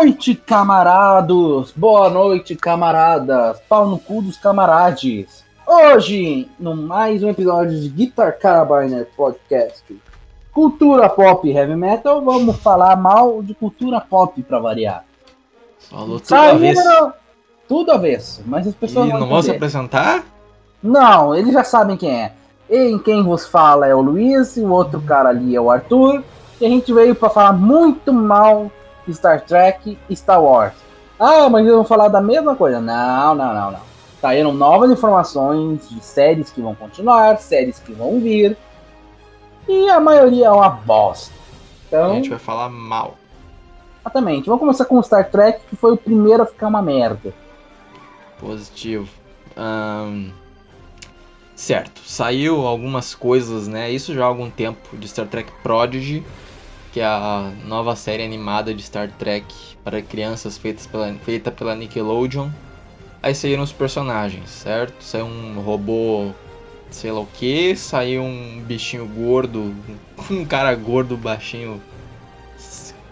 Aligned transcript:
Boa 0.00 0.06
noite, 0.06 0.34
camarados! 0.34 1.72
Boa 1.76 2.08
noite, 2.08 2.56
camaradas! 2.56 3.60
Pau 3.68 3.86
no 3.86 3.98
cu 3.98 4.22
dos 4.22 4.38
camarades! 4.38 5.44
Hoje, 5.66 6.48
no 6.58 6.74
mais 6.74 7.22
um 7.22 7.28
episódio 7.28 7.78
de 7.78 7.86
Guitar 7.90 8.38
Carabiner 8.38 9.06
Podcast, 9.14 9.84
cultura 10.54 11.06
pop 11.06 11.46
e 11.46 11.54
heavy 11.54 11.76
metal, 11.76 12.22
vamos 12.22 12.56
falar 12.56 12.96
mal 12.96 13.42
de 13.42 13.52
cultura 13.52 14.00
pop 14.00 14.42
pra 14.42 14.58
variar. 14.58 15.04
Falou 15.90 16.18
tudo 16.18 16.34
avesso. 16.34 17.12
Tudo 17.68 17.92
avesso, 17.92 18.42
mas 18.46 18.66
as 18.66 18.74
pessoas 18.74 19.06
E 19.06 19.12
não 19.12 19.28
vão 19.28 19.42
se 19.42 19.50
apresentar? 19.50 20.24
Não, 20.82 21.34
eles 21.34 21.52
já 21.52 21.62
sabem 21.62 21.98
quem 21.98 22.22
é. 22.22 22.32
E 22.70 22.98
quem 23.00 23.22
vos 23.22 23.46
fala 23.46 23.86
é 23.86 23.94
o 23.94 24.00
Luiz, 24.00 24.56
e 24.56 24.62
o 24.62 24.70
outro 24.70 24.98
cara 25.02 25.28
ali 25.28 25.54
é 25.54 25.60
o 25.60 25.70
Arthur. 25.70 26.24
E 26.58 26.64
a 26.64 26.70
gente 26.70 26.90
veio 26.90 27.14
para 27.14 27.28
falar 27.28 27.52
muito 27.52 28.14
mal 28.14 28.72
Star 29.12 29.40
Trek 29.42 29.98
e 30.08 30.16
Star 30.16 30.42
Wars. 30.42 30.72
Ah, 31.18 31.48
mas 31.48 31.62
eles 31.62 31.74
vão 31.74 31.84
falar 31.84 32.08
da 32.08 32.20
mesma 32.20 32.54
coisa. 32.56 32.80
Não, 32.80 33.34
não, 33.34 33.52
não, 33.54 33.70
não. 33.72 33.80
Saíram 34.20 34.52
novas 34.52 34.90
informações 34.90 35.88
de 35.88 36.02
séries 36.04 36.50
que 36.50 36.60
vão 36.60 36.74
continuar, 36.74 37.38
séries 37.38 37.78
que 37.78 37.92
vão 37.92 38.20
vir. 38.20 38.56
E 39.68 39.88
a 39.90 40.00
maioria 40.00 40.46
é 40.46 40.50
uma 40.50 40.68
bosta. 40.68 41.32
Então, 41.86 42.12
A 42.12 42.14
gente 42.14 42.30
vai 42.30 42.38
falar 42.38 42.68
mal. 42.68 43.16
exatamente. 44.00 44.46
Vamos 44.46 44.60
começar 44.60 44.84
com 44.84 44.98
o 44.98 45.02
Star 45.02 45.30
Trek, 45.30 45.60
que 45.68 45.76
foi 45.76 45.92
o 45.92 45.96
primeiro 45.96 46.42
a 46.42 46.46
ficar 46.46 46.68
uma 46.68 46.82
merda. 46.82 47.32
Positivo. 48.38 49.08
Ahn, 49.56 50.30
Certo, 51.54 52.00
saiu 52.06 52.66
algumas 52.66 53.14
coisas, 53.14 53.68
né? 53.68 53.90
Isso 53.90 54.14
já 54.14 54.22
há 54.24 54.26
algum 54.26 54.48
tempo 54.48 54.96
de 54.96 55.06
Star 55.06 55.26
Trek 55.26 55.52
Prodigy, 55.62 56.24
que 56.92 57.00
é 57.00 57.04
a 57.04 57.52
nova 57.64 57.94
série 57.94 58.24
animada 58.24 58.74
de 58.74 58.82
Star 58.82 59.10
Trek 59.12 59.46
para 59.84 60.02
crianças 60.02 60.58
feitas 60.58 60.86
pela, 60.86 61.12
feita 61.24 61.50
pela 61.50 61.74
Nickelodeon. 61.74 62.50
Aí 63.22 63.34
saíram 63.34 63.62
os 63.62 63.72
personagens, 63.72 64.48
certo? 64.50 65.02
Saiu 65.02 65.26
um 65.26 65.60
robô, 65.60 66.32
sei 66.90 67.12
lá 67.12 67.20
o 67.20 67.26
que, 67.26 67.76
saiu 67.76 68.22
um 68.22 68.60
bichinho 68.66 69.06
gordo, 69.06 69.74
um 70.30 70.44
cara 70.44 70.74
gordo, 70.74 71.16
baixinho, 71.16 71.80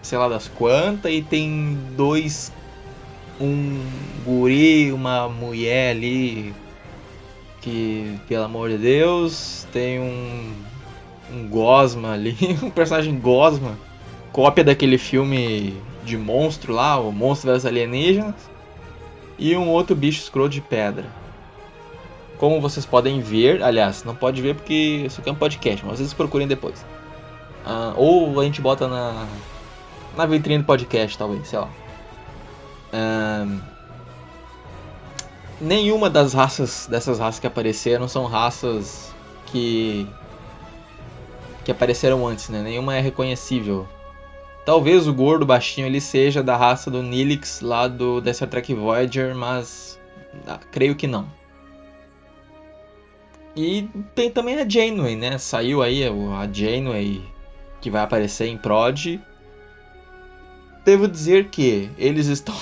sei 0.01 0.17
lá 0.17 0.27
das 0.27 0.47
quantas, 0.47 1.11
e 1.11 1.21
tem 1.21 1.77
dois, 1.95 2.51
um 3.39 3.81
guri, 4.25 4.91
uma 4.91 5.29
mulher 5.29 5.91
ali, 5.91 6.53
que, 7.61 8.19
pelo 8.27 8.45
amor 8.45 8.69
de 8.69 8.77
Deus, 8.77 9.67
tem 9.71 9.99
um, 9.99 10.53
um 11.33 11.47
Gosma 11.47 12.13
ali, 12.13 12.35
um 12.63 12.69
personagem 12.69 13.19
Gosma, 13.19 13.77
cópia 14.31 14.63
daquele 14.63 14.97
filme 14.97 15.75
de 16.03 16.17
monstro 16.17 16.73
lá, 16.73 16.99
o 16.99 17.11
Monstro 17.11 17.51
das 17.51 17.65
Alienígenas, 17.65 18.35
e 19.37 19.55
um 19.55 19.69
outro 19.69 19.95
bicho 19.95 20.21
escroto 20.21 20.49
de 20.49 20.61
pedra. 20.61 21.05
Como 22.37 22.61
vocês 22.61 22.85
podem 22.85 23.21
ver, 23.21 23.61
aliás, 23.61 24.03
não 24.03 24.15
pode 24.15 24.41
ver 24.41 24.55
porque 24.55 25.03
isso 25.05 25.19
aqui 25.19 25.29
é 25.29 25.33
um 25.33 25.35
podcast, 25.35 25.85
mas 25.85 25.97
vocês 25.97 26.13
procurem 26.13 26.47
depois. 26.47 26.85
Ah, 27.65 27.93
ou 27.97 28.39
a 28.39 28.43
gente 28.45 28.61
bota 28.61 28.87
na, 28.87 29.27
na 30.15 30.25
vitrine 30.25 30.59
do 30.59 30.65
podcast, 30.65 31.17
talvez, 31.17 31.47
sei 31.47 31.59
lá. 31.59 31.69
Nenhuma 35.59 36.09
das 36.09 36.33
raças 36.33 36.87
dessas 36.89 37.19
raças 37.19 37.39
que 37.39 37.47
apareceram 37.47 38.07
são 38.07 38.25
raças 38.25 39.13
que 39.47 40.07
que 41.69 41.71
apareceram 41.71 42.25
antes, 42.25 42.49
né? 42.49 42.63
Nenhuma 42.63 42.95
é 42.95 42.99
reconhecível. 42.99 43.87
Talvez 44.65 45.07
o 45.07 45.13
gordo 45.13 45.45
baixinho 45.45 45.85
ele 45.85 46.01
seja 46.01 46.41
da 46.41 46.57
raça 46.57 46.89
do 46.89 47.03
Nilix 47.03 47.61
lá 47.61 47.87
do 47.87 48.23
Star 48.33 48.49
Trek 48.49 48.73
Voyager, 48.73 49.35
mas 49.35 49.99
ah, 50.47 50.59
creio 50.71 50.95
que 50.95 51.05
não. 51.05 51.31
E 53.55 53.87
tem 54.15 54.31
também 54.31 54.59
a 54.59 54.67
Janeway, 54.67 55.15
né? 55.15 55.37
Saiu 55.37 55.83
aí 55.83 56.03
a 56.03 56.51
Janeway 56.51 57.21
que 57.79 57.91
vai 57.91 58.01
aparecer 58.01 58.47
em 58.47 58.57
Prod. 58.57 59.19
Devo 60.83 61.07
dizer 61.07 61.49
que 61.49 61.87
eles 61.99 62.25
estão 62.25 62.55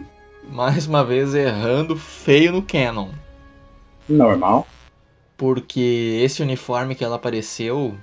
mais 0.48 0.86
uma 0.86 1.04
vez 1.04 1.34
errando 1.34 1.96
feio 1.96 2.50
no 2.50 2.62
canon. 2.62 3.10
Normal. 4.08 4.66
Porque 5.36 6.18
esse 6.24 6.42
uniforme 6.42 6.94
que 6.94 7.04
ela 7.04 7.16
apareceu 7.16 7.94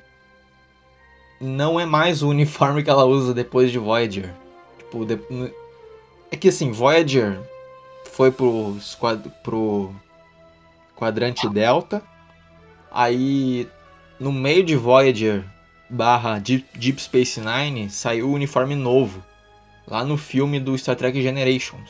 não 1.41 1.79
é 1.79 1.85
mais 1.85 2.21
o 2.21 2.29
uniforme 2.29 2.83
que 2.83 2.89
ela 2.89 3.05
usa 3.05 3.33
depois 3.33 3.71
de 3.71 3.79
Voyager. 3.79 4.31
Tipo, 4.77 5.05
de- 5.05 5.19
é 6.31 6.37
que 6.37 6.49
assim, 6.49 6.71
Voyager 6.71 7.39
foi 8.11 8.31
pro, 8.31 8.77
pro 9.43 9.91
quadrante 10.95 11.49
Delta. 11.49 12.01
Aí, 12.91 13.67
no 14.19 14.31
meio 14.31 14.63
de 14.63 14.75
Voyager 14.75 15.43
barra 15.89 16.39
Deep, 16.39 16.65
Deep 16.77 17.01
Space 17.01 17.39
Nine, 17.41 17.89
saiu 17.89 18.29
o 18.29 18.33
uniforme 18.33 18.75
novo. 18.75 19.23
Lá 19.87 20.03
no 20.03 20.17
filme 20.17 20.59
do 20.59 20.77
Star 20.77 20.95
Trek 20.95 21.21
Generations. 21.21 21.89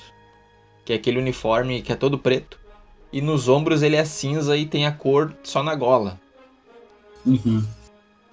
Que 0.85 0.93
é 0.93 0.95
aquele 0.95 1.19
uniforme 1.19 1.81
que 1.81 1.91
é 1.91 1.95
todo 1.95 2.17
preto. 2.17 2.57
E 3.13 3.21
nos 3.21 3.49
ombros 3.49 3.83
ele 3.83 3.97
é 3.97 4.05
cinza 4.05 4.55
e 4.55 4.65
tem 4.65 4.85
a 4.85 4.91
cor 4.91 5.33
só 5.43 5.61
na 5.61 5.75
gola. 5.75 6.19
Uhum. 7.25 7.63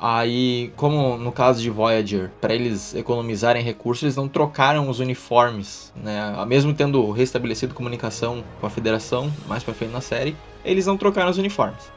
Aí, 0.00 0.72
como 0.76 1.19
no 1.19 1.32
caso 1.32 1.60
de 1.60 1.69
Voyager, 1.69 2.31
para 2.41 2.54
eles 2.54 2.94
economizarem 2.94 3.64
recursos, 3.64 4.04
eles 4.04 4.14
não 4.14 4.28
trocaram 4.28 4.88
os 4.88 5.00
uniformes, 5.00 5.92
né? 5.97 6.32
Mesmo 6.47 6.72
tendo 6.72 7.10
restabelecido 7.10 7.75
comunicação 7.75 8.44
com 8.60 8.66
a 8.69 8.70
Federação, 8.70 9.32
mais 9.48 9.64
pra 9.64 9.75
frente 9.75 9.91
na 9.91 10.00
série, 10.00 10.37
eles 10.64 10.87
não 10.87 10.97
trocaram 10.97 11.31
os 11.31 11.37
uniformes. 11.37 11.91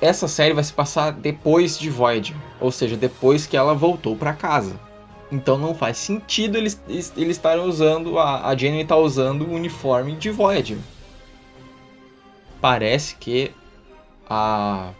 Essa 0.00 0.26
série 0.26 0.52
vai 0.52 0.64
se 0.64 0.72
passar 0.72 1.12
depois 1.12 1.78
de 1.78 1.88
Voyager, 1.88 2.36
ou 2.60 2.72
seja, 2.72 2.96
depois 2.96 3.46
que 3.46 3.56
ela 3.56 3.72
voltou 3.72 4.16
pra 4.16 4.32
casa. 4.32 4.74
Então 5.30 5.56
não 5.56 5.72
faz 5.72 5.98
sentido 5.98 6.58
eles 6.58 6.82
eles 6.88 7.36
estarem 7.36 7.64
usando 7.64 8.18
a 8.18 8.48
a 8.48 8.56
Janeway 8.56 8.84
tá 8.84 8.96
usando 8.96 9.42
o 9.42 9.52
uniforme 9.52 10.16
de 10.16 10.30
Voyager. 10.30 10.78
Parece 12.60 13.14
que 13.14 13.52
a 14.28 14.90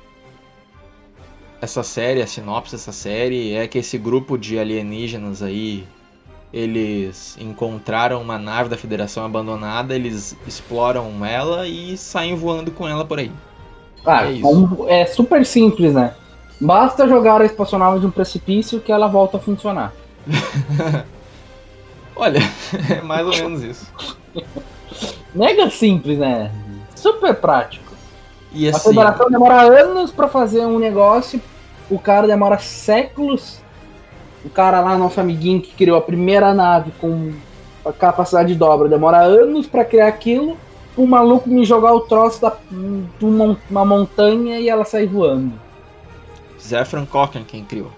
essa 1.65 1.83
série, 1.83 2.23
a 2.23 2.27
sinopse 2.27 2.73
dessa 2.73 2.93
série 2.93 3.55
é 3.55 3.67
que 3.67 3.79
esse 3.79 3.99
grupo 3.99 4.39
de 4.39 4.59
alienígenas 4.59 5.43
aí, 5.43 5.85
eles 6.53 7.37
encontraram 7.41 8.23
uma 8.23 8.39
nave 8.39 8.69
da 8.69 8.77
Federação 8.77 9.25
abandonada, 9.25 9.95
eles 9.95 10.37
exploram 10.47 11.25
ela 11.25 11.67
e 11.67 11.97
saem 11.97 12.37
voando 12.37 12.71
com 12.71 12.87
ela 12.87 13.05
por 13.05 13.19
aí. 13.19 13.33
Cara, 14.05 14.29
É 14.31 15.01
é, 15.01 15.07
super 15.07 15.45
simples, 15.45 15.95
né? 15.95 16.15
Basta 16.61 17.09
jogar 17.09 17.41
a 17.41 17.45
espaçonave 17.45 17.99
de 17.99 18.07
um 18.07 18.11
precipício 18.11 18.81
que 18.81 18.93
ela 18.93 19.09
volta 19.09 19.39
a 19.39 19.41
funcionar. 19.41 19.93
Olha, 22.15 22.39
é 22.91 23.01
mais 23.03 23.27
ou 23.27 23.35
menos 23.35 23.63
isso. 23.63 23.93
Mega 25.35 25.69
simples, 25.69 26.19
né? 26.19 26.53
Super 26.95 27.35
prático. 27.35 27.93
E 28.53 28.69
A 28.69 28.71
assim, 28.71 28.91
federação 28.91 29.29
demora 29.29 29.63
anos 29.63 30.13
pra 30.13 30.29
fazer 30.29 30.65
um 30.65 30.79
negócio, 30.79 31.43
o 31.91 31.99
cara 31.99 32.27
demora 32.27 32.59
séculos. 32.59 33.61
O 34.45 34.51
cara 34.51 34.81
lá, 34.81 34.97
nosso 34.99 35.21
amiguinho 35.21 35.61
que 35.61 35.73
criou 35.75 35.97
a 35.97 36.03
primeira 36.03 36.53
nave 36.53 36.93
com 37.01 37.33
a 37.85 37.93
capacidade 37.93 38.53
de 38.53 38.59
dobra, 38.59 38.89
demora 38.89 39.19
anos 39.19 39.67
pra 39.67 39.85
criar 39.85 40.09
aquilo. 40.09 40.57
O 40.97 41.07
maluco 41.07 41.49
me 41.49 41.65
jogar 41.65 41.93
o 41.93 42.01
troço 42.01 42.41
da, 42.41 42.53
de 42.71 43.25
uma, 43.25 43.59
uma 43.71 43.85
montanha 43.85 44.61
e 44.61 44.69
ela 44.69 44.85
sair 44.85 45.07
voando. 45.07 45.53
Zefran 46.61 47.05
Cochrane 47.05 47.45
quem 47.45 47.65
criou. 47.65 47.91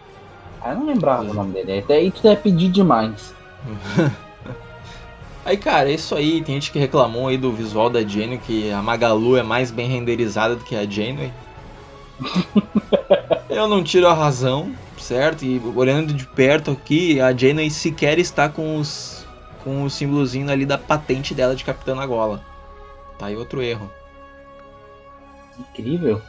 Ah, 0.62 0.70
eu 0.70 0.76
não 0.76 0.86
lembrava 0.86 1.22
o 1.30 1.34
nome 1.34 1.52
dele. 1.52 1.80
Até 1.80 1.96
aí 1.96 2.10
tu 2.10 2.26
é 2.26 2.34
pedir 2.34 2.68
demais. 2.70 3.34
Aí, 5.46 5.56
cara, 5.56 5.88
é 5.88 5.92
isso 5.92 6.12
aí. 6.16 6.42
Tem 6.42 6.56
gente 6.56 6.72
que 6.72 6.78
reclamou 6.80 7.28
aí 7.28 7.38
do 7.38 7.52
visual 7.52 7.88
da 7.88 8.02
Janeway, 8.02 8.38
que 8.38 8.72
a 8.72 8.82
Magalu 8.82 9.36
é 9.36 9.44
mais 9.44 9.70
bem 9.70 9.88
renderizada 9.88 10.56
do 10.56 10.64
que 10.64 10.74
a 10.74 10.84
Janeway. 10.84 11.32
Eu 13.56 13.66
não 13.66 13.82
tiro 13.82 14.06
a 14.06 14.12
razão, 14.12 14.76
certo? 14.98 15.42
E 15.42 15.58
olhando 15.74 16.12
de 16.12 16.26
perto 16.26 16.72
aqui, 16.72 17.18
a 17.22 17.34
Janeway 17.34 17.70
sequer 17.70 18.18
está 18.18 18.50
com 18.50 18.76
os 18.76 19.26
com 19.64 19.82
o 19.82 19.88
símbolozinho 19.88 20.50
ali 20.50 20.66
da 20.66 20.76
patente 20.76 21.34
dela 21.34 21.56
de 21.56 21.64
Capitã 21.64 21.94
Nagola. 21.94 22.44
Tá 23.18 23.26
aí 23.26 23.34
outro 23.34 23.62
erro. 23.62 23.90
Incrível. 25.58 26.20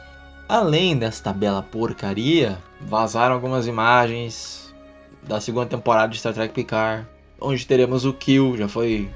Além 0.48 0.96
desta 0.96 1.30
bela 1.30 1.62
porcaria, 1.62 2.56
vazaram 2.80 3.34
algumas 3.34 3.66
imagens 3.66 4.74
da 5.22 5.38
segunda 5.38 5.66
temporada 5.66 6.10
de 6.10 6.18
Star 6.18 6.32
Trek 6.32 6.54
Picard, 6.54 7.06
onde 7.38 7.66
teremos 7.66 8.06
o 8.06 8.14
Kill, 8.14 8.56
já 8.56 8.68
foi 8.68 9.06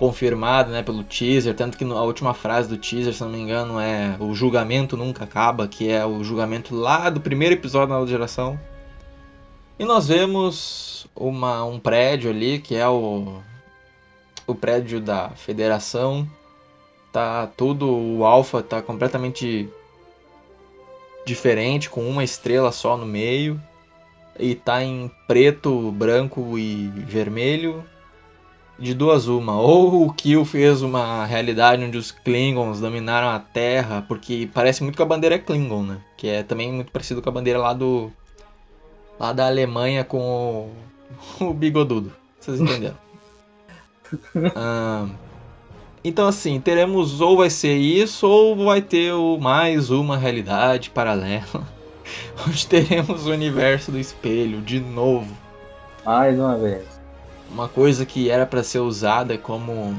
confirmado, 0.00 0.70
né, 0.72 0.82
pelo 0.82 1.04
teaser, 1.04 1.54
tanto 1.54 1.76
que 1.76 1.84
a 1.84 2.02
última 2.02 2.32
frase 2.32 2.70
do 2.70 2.78
teaser, 2.78 3.12
se 3.12 3.20
não 3.20 3.28
me 3.28 3.38
engano, 3.38 3.78
é 3.78 4.16
o 4.18 4.34
julgamento 4.34 4.96
nunca 4.96 5.24
acaba, 5.24 5.68
que 5.68 5.90
é 5.90 6.06
o 6.06 6.24
julgamento 6.24 6.74
lá 6.74 7.10
do 7.10 7.20
primeiro 7.20 7.54
episódio 7.54 7.88
da 7.88 7.94
nova 7.96 8.06
geração. 8.06 8.58
E 9.78 9.84
nós 9.84 10.08
vemos 10.08 11.06
uma, 11.14 11.62
um 11.66 11.78
prédio 11.78 12.30
ali, 12.30 12.58
que 12.58 12.74
é 12.74 12.88
o, 12.88 13.42
o 14.46 14.54
prédio 14.54 15.02
da 15.02 15.28
federação. 15.30 16.26
Tá 17.12 17.46
tudo, 17.54 17.86
o 17.86 18.24
Alpha 18.24 18.62
tá 18.62 18.80
completamente 18.80 19.68
diferente, 21.26 21.90
com 21.90 22.08
uma 22.08 22.24
estrela 22.24 22.72
só 22.72 22.96
no 22.96 23.04
meio. 23.04 23.60
E 24.38 24.54
tá 24.54 24.82
em 24.82 25.10
preto, 25.26 25.92
branco 25.92 26.58
e 26.58 26.88
vermelho. 26.88 27.84
De 28.80 28.94
duas 28.94 29.28
uma. 29.28 29.60
Ou 29.60 30.06
o 30.06 30.12
Kill 30.12 30.42
fez 30.42 30.80
uma 30.80 31.26
realidade 31.26 31.84
onde 31.84 31.98
os 31.98 32.10
Klingons 32.10 32.80
dominaram 32.80 33.28
a 33.28 33.38
Terra, 33.38 34.02
porque 34.08 34.48
parece 34.54 34.82
muito 34.82 34.96
com 34.96 35.02
a 35.02 35.06
bandeira 35.06 35.38
Klingon, 35.38 35.82
né? 35.82 35.98
Que 36.16 36.28
é 36.28 36.42
também 36.42 36.72
muito 36.72 36.90
parecido 36.90 37.20
com 37.20 37.28
a 37.28 37.32
bandeira 37.32 37.58
lá 37.58 37.74
do. 37.74 38.10
lá 39.18 39.34
da 39.34 39.46
Alemanha 39.46 40.02
com 40.02 40.70
o, 41.38 41.44
o 41.44 41.52
bigodudo. 41.52 42.10
Vocês 42.40 42.58
entenderam? 42.58 42.96
ah, 44.56 45.06
então 46.02 46.26
assim, 46.26 46.58
teremos 46.58 47.20
ou 47.20 47.36
vai 47.36 47.50
ser 47.50 47.76
isso, 47.76 48.26
ou 48.26 48.64
vai 48.64 48.80
ter 48.80 49.12
o, 49.12 49.36
mais 49.38 49.90
uma 49.90 50.16
realidade 50.16 50.88
paralela. 50.88 51.68
Onde 52.48 52.66
teremos 52.66 53.26
o 53.26 53.30
universo 53.30 53.92
do 53.92 53.98
espelho 53.98 54.62
de 54.62 54.80
novo. 54.80 55.36
Mais 56.02 56.38
uma 56.38 56.56
vez. 56.56 56.99
Uma 57.52 57.68
coisa 57.68 58.06
que 58.06 58.30
era 58.30 58.46
para 58.46 58.62
ser 58.62 58.78
usada 58.78 59.36
como 59.36 59.96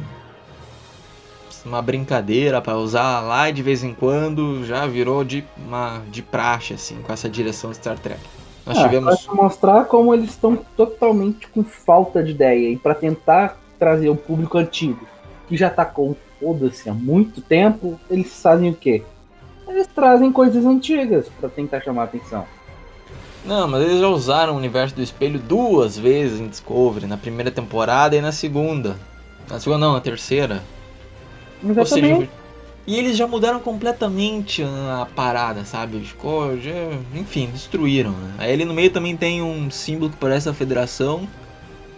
uma 1.65 1.81
brincadeira 1.81 2.61
para 2.61 2.77
usar 2.77 3.21
lá 3.21 3.51
de 3.51 3.61
vez 3.61 3.83
em 3.83 3.93
quando, 3.93 4.65
já 4.65 4.87
virou 4.87 5.23
de 5.23 5.43
uma 5.57 6.01
de 6.09 6.21
praxe 6.21 6.73
assim, 6.73 7.01
com 7.01 7.13
essa 7.13 7.29
direção 7.29 7.71
de 7.71 7.77
Star 7.77 7.99
Trek. 7.99 8.19
Nós 8.65 8.77
ah, 8.77 8.83
tivemos 8.83 9.21
para 9.21 9.35
mostrar 9.35 9.85
como 9.85 10.13
eles 10.13 10.31
estão 10.31 10.55
totalmente 10.77 11.47
com 11.47 11.63
falta 11.63 12.23
de 12.23 12.31
ideia 12.31 12.69
e 12.69 12.77
para 12.77 12.95
tentar 12.95 13.57
trazer 13.77 14.09
o 14.09 14.15
público 14.15 14.57
antigo 14.57 15.07
que 15.47 15.57
já 15.57 15.69
tá 15.69 15.83
com 15.83 16.15
foda-se 16.39 16.89
há 16.89 16.93
muito 16.93 17.41
tempo, 17.41 17.99
eles 18.09 18.41
fazem 18.41 18.69
o 18.69 18.73
quê? 18.73 19.03
Eles 19.67 19.87
trazem 19.87 20.31
coisas 20.31 20.65
antigas 20.65 21.27
para 21.39 21.49
tentar 21.49 21.81
chamar 21.81 22.03
a 22.03 22.05
atenção. 22.05 22.45
Não, 23.43 23.67
mas 23.67 23.83
eles 23.83 23.99
já 23.99 24.07
usaram 24.07 24.53
o 24.53 24.57
universo 24.57 24.95
do 24.95 25.01
espelho 25.01 25.39
duas 25.39 25.97
vezes 25.97 26.39
em 26.39 26.47
Discovery, 26.47 27.07
na 27.07 27.17
primeira 27.17 27.49
temporada 27.49 28.15
e 28.15 28.21
na 28.21 28.31
segunda. 28.31 28.97
Na 29.49 29.59
segunda 29.59 29.85
não, 29.85 29.93
na 29.93 30.01
terceira. 30.01 30.63
Ou 31.63 31.85
seja, 31.85 32.29
e 32.85 32.97
eles 32.97 33.15
já 33.15 33.27
mudaram 33.27 33.59
completamente 33.59 34.63
a 34.63 35.07
parada, 35.15 35.63
sabe? 35.65 35.99
Ficou, 36.01 36.57
já, 36.59 36.71
enfim, 37.13 37.47
destruíram. 37.51 38.11
Né? 38.11 38.33
Aí 38.39 38.53
ali 38.53 38.65
no 38.65 38.73
meio 38.73 38.91
também 38.91 39.15
tem 39.15 39.41
um 39.41 39.69
símbolo 39.69 40.11
que 40.11 40.17
parece 40.17 40.49
a 40.49 40.53
Federação, 40.53 41.27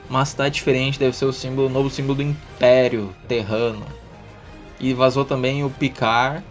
mas 0.09 0.33
tá 0.33 0.49
diferente, 0.49 0.99
deve 0.99 1.15
ser 1.15 1.25
o 1.25 1.33
símbolo, 1.33 1.67
o 1.67 1.71
novo 1.71 1.89
símbolo 1.89 2.15
do 2.15 2.21
Império 2.21 3.15
Terrano. 3.27 3.85
E 4.79 4.93
vazou 4.93 5.23
também 5.23 5.63
o 5.63 5.69
Picard 5.69 6.43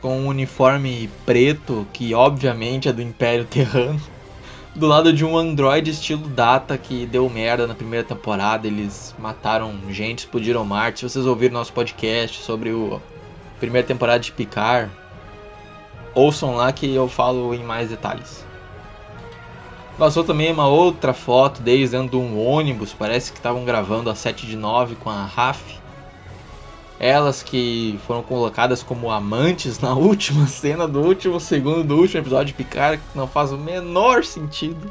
com 0.00 0.20
um 0.20 0.28
uniforme 0.28 1.10
preto, 1.24 1.86
que 1.92 2.14
obviamente 2.14 2.88
é 2.88 2.92
do 2.92 3.02
Império 3.02 3.44
Terrano. 3.44 4.00
Do 4.76 4.86
lado 4.86 5.10
de 5.10 5.24
um 5.24 5.38
androide 5.38 5.90
estilo 5.90 6.28
Data 6.28 6.76
que 6.76 7.06
deu 7.06 7.26
merda 7.30 7.66
na 7.66 7.74
primeira 7.74 8.06
temporada, 8.06 8.66
eles 8.66 9.14
mataram 9.18 9.74
gente, 9.88 10.18
explodiram 10.18 10.66
Marte. 10.66 11.00
Se 11.00 11.08
vocês 11.08 11.24
ouviram 11.24 11.54
nosso 11.54 11.72
podcast 11.72 12.42
sobre 12.42 12.72
o 12.72 13.00
primeira 13.58 13.86
temporada 13.86 14.18
de 14.18 14.30
Picard, 14.32 14.92
ouçam 16.14 16.56
lá 16.56 16.70
que 16.74 16.94
eu 16.94 17.08
falo 17.08 17.54
em 17.54 17.64
mais 17.64 17.88
detalhes. 17.88 18.44
Vazou 19.96 20.22
também 20.22 20.52
uma 20.52 20.68
outra 20.68 21.14
foto 21.14 21.62
deles 21.62 21.92
dentro 21.92 22.10
de 22.10 22.16
um 22.16 22.38
ônibus, 22.38 22.92
parece 22.92 23.32
que 23.32 23.38
estavam 23.38 23.64
gravando 23.64 24.10
a 24.10 24.14
7 24.14 24.46
de 24.46 24.56
9 24.56 24.96
com 24.96 25.08
a 25.08 25.24
Raf. 25.24 25.80
Elas 26.98 27.42
que 27.42 27.98
foram 28.06 28.22
colocadas 28.22 28.82
como 28.82 29.10
amantes 29.10 29.78
na 29.80 29.92
última 29.94 30.46
cena 30.46 30.88
do 30.88 31.00
último 31.00 31.38
segundo 31.38 31.84
do 31.84 31.96
último 31.96 32.22
episódio 32.22 32.46
de 32.46 32.54
Picard, 32.54 33.02
que 33.12 33.18
não 33.18 33.26
faz 33.26 33.52
o 33.52 33.58
menor 33.58 34.24
sentido. 34.24 34.90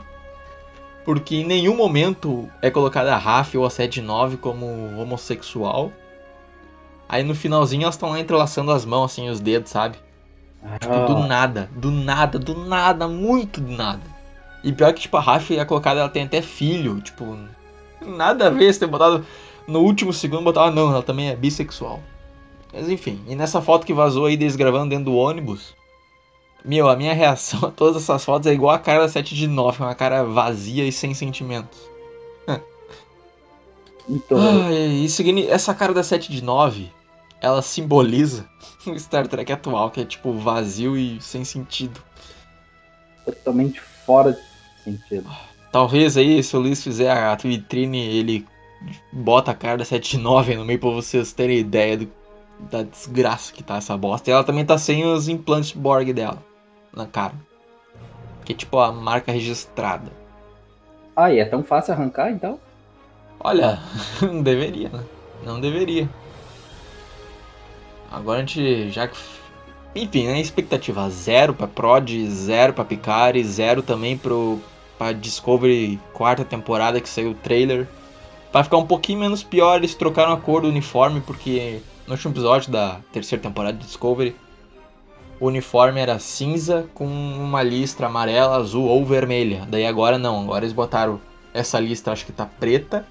Porque 1.03 1.37
em 1.37 1.45
nenhum 1.45 1.75
momento 1.75 2.49
é 2.61 2.71
colocada 2.71 3.13
a 3.13 3.17
Raf 3.17 3.55
ou 3.55 3.65
a 3.65 3.69
7 3.69 3.95
de 3.95 4.01
9 4.01 4.37
como 4.37 4.65
homossexual. 4.99 5.91
Aí 7.07 7.23
no 7.23 7.35
finalzinho 7.35 7.83
elas 7.83 7.95
estão 7.95 8.09
lá 8.09 8.19
entrelaçando 8.19 8.71
as 8.71 8.85
mãos, 8.85 9.11
assim, 9.11 9.29
os 9.29 9.39
dedos, 9.39 9.69
sabe? 9.69 9.97
Tipo, 10.79 11.05
do 11.05 11.17
ah. 11.17 11.27
nada, 11.27 11.69
do 11.75 11.91
nada, 11.91 12.39
do 12.39 12.55
nada, 12.65 13.07
muito 13.07 13.61
do 13.61 13.71
nada. 13.71 14.01
E 14.63 14.73
pior 14.73 14.91
que, 14.93 15.01
tipo, 15.01 15.15
a 15.15 15.21
Raf 15.21 15.51
é 15.51 15.63
colocada, 15.63 15.99
ela 15.99 16.09
tem 16.09 16.23
até 16.23 16.41
filho, 16.41 16.99
tipo, 16.99 17.37
nada 18.01 18.47
a 18.47 18.49
ver 18.49 18.73
se 18.73 18.79
ter 18.79 18.87
botado 18.87 19.23
no 19.67 19.79
último 19.79 20.13
segundo, 20.13 20.43
botar, 20.43 20.65
ah, 20.65 20.71
não, 20.71 20.91
ela 20.91 21.03
também 21.03 21.29
é 21.29 21.35
bissexual. 21.35 22.01
Mas 22.73 22.89
enfim, 22.89 23.23
e 23.27 23.35
nessa 23.35 23.61
foto 23.61 23.85
que 23.85 23.93
vazou 23.93 24.25
aí 24.25 24.35
deles 24.35 24.55
gravando 24.55 24.89
dentro 24.89 25.05
do 25.05 25.15
ônibus, 25.15 25.73
meu, 26.63 26.89
a 26.89 26.95
minha 26.95 27.13
reação 27.13 27.69
a 27.69 27.71
todas 27.71 28.03
essas 28.03 28.25
fotos 28.25 28.47
é 28.47 28.53
igual 28.53 28.75
a 28.75 28.79
cara 28.79 29.01
da 29.01 29.09
7 29.09 29.35
de 29.35 29.47
9, 29.47 29.83
uma 29.83 29.95
cara 29.95 30.23
vazia 30.23 30.85
e 30.85 30.91
sem 30.91 31.13
sentimentos. 31.13 31.79
Então... 34.07 34.37
Ah, 34.37 34.71
e 34.71 35.09
seguindo, 35.09 35.49
essa 35.49 35.73
cara 35.73 35.91
da 35.91 36.03
7 36.03 36.31
de 36.31 36.43
9, 36.43 36.91
ela 37.41 37.59
simboliza 37.63 38.47
o 38.85 38.99
Star 38.99 39.27
Trek 39.27 39.51
atual, 39.51 39.89
que 39.89 40.01
é 40.01 40.05
tipo 40.05 40.31
vazio 40.33 40.95
e 40.95 41.19
sem 41.19 41.43
sentido. 41.43 41.99
Totalmente 43.25 43.81
fora 43.81 44.33
de 44.33 44.83
sentido. 44.83 45.27
Talvez 45.71 46.17
aí, 46.17 46.43
se 46.43 46.55
o 46.55 46.59
Luiz 46.59 46.83
fizer 46.83 47.09
a 47.09 47.33
vitrine, 47.33 47.99
ele 47.99 48.45
bota 49.11 49.51
a 49.51 49.55
cara 49.55 49.77
da 49.77 49.85
79 49.85 50.55
no 50.55 50.65
meio 50.65 50.79
pra 50.79 50.89
vocês 50.89 51.33
terem 51.33 51.59
ideia 51.59 51.97
do, 51.97 52.11
da 52.71 52.83
desgraça 52.83 53.53
que 53.53 53.63
tá 53.63 53.77
essa 53.77 53.97
bosta. 53.97 54.29
E 54.29 54.33
ela 54.33 54.43
também 54.43 54.65
tá 54.65 54.77
sem 54.77 55.05
os 55.05 55.27
implantes 55.27 55.71
Borg 55.71 56.13
dela 56.13 56.43
na 56.93 57.05
cara. 57.05 57.33
Que 58.43 58.53
é 58.53 58.55
tipo 58.55 58.77
a 58.77 58.91
marca 58.91 59.31
registrada. 59.31 60.11
Ah, 61.15 61.31
e 61.31 61.39
é 61.39 61.45
tão 61.45 61.63
fácil 61.63 61.93
arrancar 61.93 62.31
então? 62.31 62.59
Olha, 63.39 63.79
não 64.21 64.41
deveria, 64.41 64.89
né? 64.89 65.03
Não 65.43 65.59
deveria. 65.59 66.09
Agora 68.11 68.39
a 68.39 68.41
gente, 68.41 68.89
já 68.91 69.07
que 69.07 69.17
enfim, 69.95 70.27
né, 70.27 70.41
expectativa 70.41 71.09
zero 71.09 71.53
para 71.53 71.67
Prod, 71.67 72.09
zero 72.27 72.73
para 72.73 72.83
Picard, 72.83 73.41
zero 73.45 73.81
também 73.81 74.17
pro 74.17 74.59
para 74.97 75.13
Discovery 75.13 75.99
quarta 76.13 76.43
temporada 76.43 76.99
que 76.99 77.07
saiu 77.07 77.31
o 77.31 77.35
trailer. 77.35 77.87
Para 78.55 78.63
ficar 78.63 78.77
um 78.77 78.85
pouquinho 78.85 79.19
menos 79.19 79.43
pior, 79.43 79.75
eles 79.75 79.95
trocaram 79.95 80.31
a 80.31 80.37
cor 80.37 80.61
do 80.61 80.69
uniforme 80.69 81.19
porque 81.19 81.81
no 82.07 82.13
último 82.13 82.31
episódio 82.31 82.71
da 82.71 83.01
terceira 83.11 83.43
temporada 83.43 83.77
de 83.77 83.83
Discovery 83.83 84.33
o 85.41 85.47
uniforme 85.47 85.99
era 85.99 86.17
cinza 86.19 86.87
com 86.93 87.05
uma 87.05 87.61
listra 87.61 88.07
amarela, 88.07 88.55
azul 88.55 88.85
ou 88.85 89.03
vermelha. 89.03 89.67
Daí 89.67 89.85
agora 89.85 90.17
não, 90.17 90.43
agora 90.43 90.63
eles 90.63 90.71
botaram 90.71 91.19
essa 91.53 91.77
listra, 91.81 92.13
acho 92.13 92.25
que 92.25 92.31
tá 92.31 92.45
preta. 92.45 93.05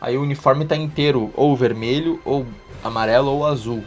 Aí 0.00 0.18
o 0.18 0.22
uniforme 0.22 0.64
tá 0.64 0.74
inteiro 0.74 1.32
ou 1.36 1.54
vermelho, 1.54 2.20
ou 2.24 2.44
amarelo 2.82 3.30
ou 3.30 3.46
azul 3.46 3.84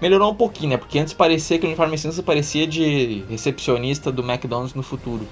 melhorou 0.00 0.32
um 0.32 0.34
pouquinho, 0.34 0.70
né? 0.70 0.78
Porque 0.78 0.98
antes 0.98 1.14
parecia 1.14 1.60
que 1.60 1.64
o 1.64 1.68
uniforme 1.68 1.96
cinza 1.96 2.24
parecia 2.24 2.66
de 2.66 3.24
recepcionista 3.30 4.10
do 4.10 4.28
McDonald's 4.28 4.74
no 4.74 4.82
futuro. 4.82 5.28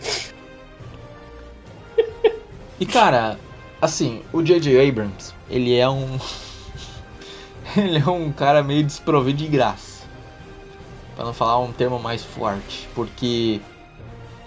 E 2.78 2.84
cara, 2.84 3.38
assim, 3.80 4.22
o 4.32 4.42
J.J. 4.42 4.88
Abrams, 4.88 5.34
ele 5.50 5.76
é 5.76 5.88
um. 5.88 6.18
ele 7.76 7.98
é 7.98 8.10
um 8.10 8.32
cara 8.32 8.62
meio 8.62 8.84
desprovido 8.84 9.38
de 9.38 9.48
graça. 9.48 10.06
Pra 11.14 11.24
não 11.24 11.32
falar 11.32 11.58
um 11.58 11.72
termo 11.72 11.98
mais 11.98 12.22
forte. 12.22 12.88
Porque 12.94 13.60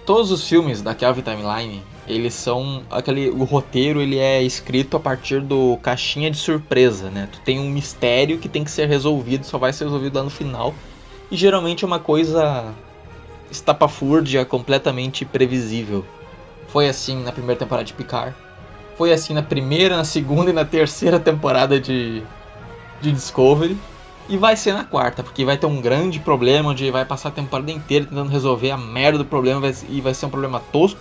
todos 0.06 0.30
os 0.30 0.48
filmes 0.48 0.82
da 0.82 0.94
Kelvin 0.94 1.22
Timeline 1.22 1.82
eles 2.10 2.34
são 2.34 2.82
aquele 2.90 3.30
o 3.30 3.44
roteiro 3.44 4.00
ele 4.00 4.18
é 4.18 4.42
escrito 4.42 4.96
a 4.96 5.00
partir 5.00 5.40
do 5.40 5.78
caixinha 5.82 6.30
de 6.30 6.36
surpresa, 6.36 7.10
né? 7.10 7.28
Tu 7.30 7.40
tem 7.40 7.58
um 7.60 7.70
mistério 7.70 8.38
que 8.38 8.48
tem 8.48 8.64
que 8.64 8.70
ser 8.70 8.88
resolvido, 8.88 9.44
só 9.44 9.58
vai 9.58 9.72
ser 9.72 9.84
resolvido 9.84 10.16
lá 10.16 10.24
no 10.24 10.30
final. 10.30 10.74
E 11.30 11.36
geralmente 11.36 11.84
é 11.84 11.86
uma 11.86 12.00
coisa 12.00 12.74
estapafúrdia, 13.50 14.44
completamente 14.44 15.24
previsível. 15.24 16.04
Foi 16.68 16.88
assim 16.88 17.22
na 17.22 17.32
primeira 17.32 17.58
temporada 17.58 17.84
de 17.84 17.92
Picard. 17.92 18.34
Foi 19.00 19.14
assim 19.14 19.32
na 19.32 19.42
primeira, 19.42 19.96
na 19.96 20.04
segunda 20.04 20.50
e 20.50 20.52
na 20.52 20.62
terceira 20.62 21.18
temporada 21.18 21.80
de, 21.80 22.22
de 23.00 23.10
Discovery. 23.10 23.74
E 24.28 24.36
vai 24.36 24.54
ser 24.54 24.74
na 24.74 24.84
quarta, 24.84 25.22
porque 25.22 25.42
vai 25.42 25.56
ter 25.56 25.64
um 25.64 25.80
grande 25.80 26.20
problema 26.20 26.68
onde 26.68 26.90
vai 26.90 27.06
passar 27.06 27.30
a 27.30 27.32
temporada 27.32 27.70
inteira 27.70 28.04
tentando 28.04 28.28
resolver 28.28 28.70
a 28.70 28.76
merda 28.76 29.16
do 29.16 29.24
problema 29.24 29.72
e 29.88 30.02
vai 30.02 30.12
ser 30.12 30.26
um 30.26 30.28
problema 30.28 30.60
tosco 30.70 31.00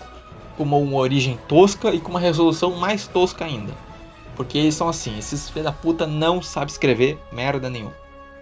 com 0.56 0.63
uma 0.63 0.96
origem 0.96 1.38
tosca 1.50 1.94
e 1.94 2.00
com 2.00 2.12
uma 2.12 2.22
resolução 2.22 2.72
mais 2.77 3.06
tosca 3.06 3.44
ainda. 3.44 3.74
Porque 4.34 4.58
eles 4.58 4.75
são 4.75 4.88
assim, 4.88 5.18
esses 5.18 5.50
filhos 5.50 5.65
da 5.65 5.74
puta 5.74 6.08
não 6.08 6.41
sabem 6.41 6.70
escrever 6.70 7.20
merda 7.34 7.70
nenhuma. 7.70 7.94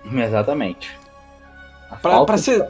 Exatamente. 0.05 0.91
Pra, 1.99 2.23
pra 2.23 2.37
ser. 2.37 2.63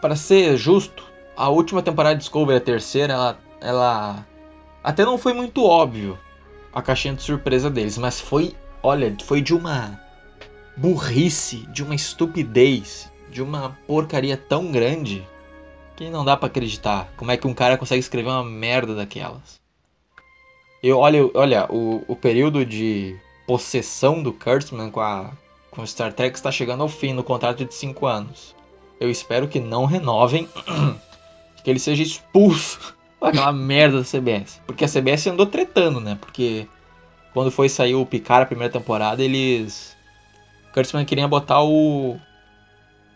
Para 0.00 0.16
ser 0.16 0.56
justo, 0.56 1.04
a 1.36 1.50
última 1.50 1.82
temporada 1.82 2.14
de 2.14 2.22
Discovery, 2.22 2.56
a 2.56 2.60
terceira, 2.62 3.12
ela 3.12 3.38
ela 3.60 4.26
até 4.82 5.04
não 5.04 5.18
foi 5.18 5.32
muito 5.32 5.64
óbvio 5.64 6.18
a 6.72 6.82
caixinha 6.82 7.14
de 7.14 7.22
surpresa 7.22 7.70
deles, 7.70 7.98
mas 7.98 8.20
foi, 8.20 8.54
olha, 8.82 9.14
foi 9.24 9.40
de 9.40 9.54
uma 9.54 10.00
burrice, 10.76 11.66
de 11.72 11.82
uma 11.82 11.94
estupidez, 11.94 13.10
de 13.30 13.42
uma 13.42 13.76
porcaria 13.86 14.36
tão 14.36 14.70
grande 14.70 15.26
que 15.96 16.08
não 16.08 16.24
dá 16.24 16.36
para 16.36 16.46
acreditar. 16.46 17.12
Como 17.16 17.30
é 17.30 17.36
que 17.36 17.46
um 17.46 17.54
cara 17.54 17.76
consegue 17.76 18.00
escrever 18.00 18.30
uma 18.30 18.44
merda 18.44 18.94
daquelas? 18.94 19.60
Eu 20.80 20.98
olha, 20.98 21.28
olha, 21.34 21.66
o, 21.68 22.04
o 22.06 22.14
período 22.14 22.64
de 22.64 23.18
possessão 23.46 24.22
do 24.22 24.32
Kurtzman 24.32 24.90
com 24.90 25.00
a 25.00 25.32
com 25.70 25.86
Star 25.86 26.12
Trek 26.12 26.36
está 26.36 26.50
chegando 26.50 26.82
ao 26.82 26.88
fim 26.88 27.12
no 27.12 27.22
contrato 27.22 27.64
de 27.64 27.74
5 27.74 28.06
anos. 28.06 28.54
Eu 28.98 29.10
espero 29.10 29.46
que 29.46 29.60
não 29.60 29.84
renovem, 29.84 30.48
que 31.62 31.70
ele 31.70 31.78
seja 31.78 32.02
expulso 32.02 32.97
daquela 33.20 33.52
merda 33.52 33.98
da 33.98 34.04
CBS. 34.04 34.60
Porque 34.66 34.84
a 34.84 34.88
CBS 34.88 35.26
andou 35.26 35.46
tretando, 35.46 36.00
né? 36.00 36.16
Porque 36.20 36.66
quando 37.32 37.50
foi 37.50 37.68
sair 37.68 37.94
o 37.94 38.06
Picard 38.06 38.44
a 38.44 38.46
primeira 38.46 38.72
temporada, 38.72 39.22
eles. 39.22 39.96
Kurtzman 40.72 41.04
queria 41.04 41.28
botar 41.28 41.62
o. 41.62 42.16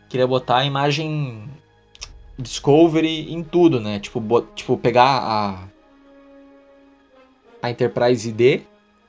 Queria 0.09 0.26
botar 0.26 0.59
a 0.59 0.64
imagem 0.64 1.49
Discovery 2.38 3.32
em 3.32 3.42
tudo, 3.42 3.80
né? 3.80 3.99
Tipo, 3.99 4.21
bot... 4.21 4.47
tipo 4.54 4.76
pegar 4.76 5.18
a. 5.23 5.73
A 7.62 7.71
Enterprise 7.71 8.32
D 8.32 8.62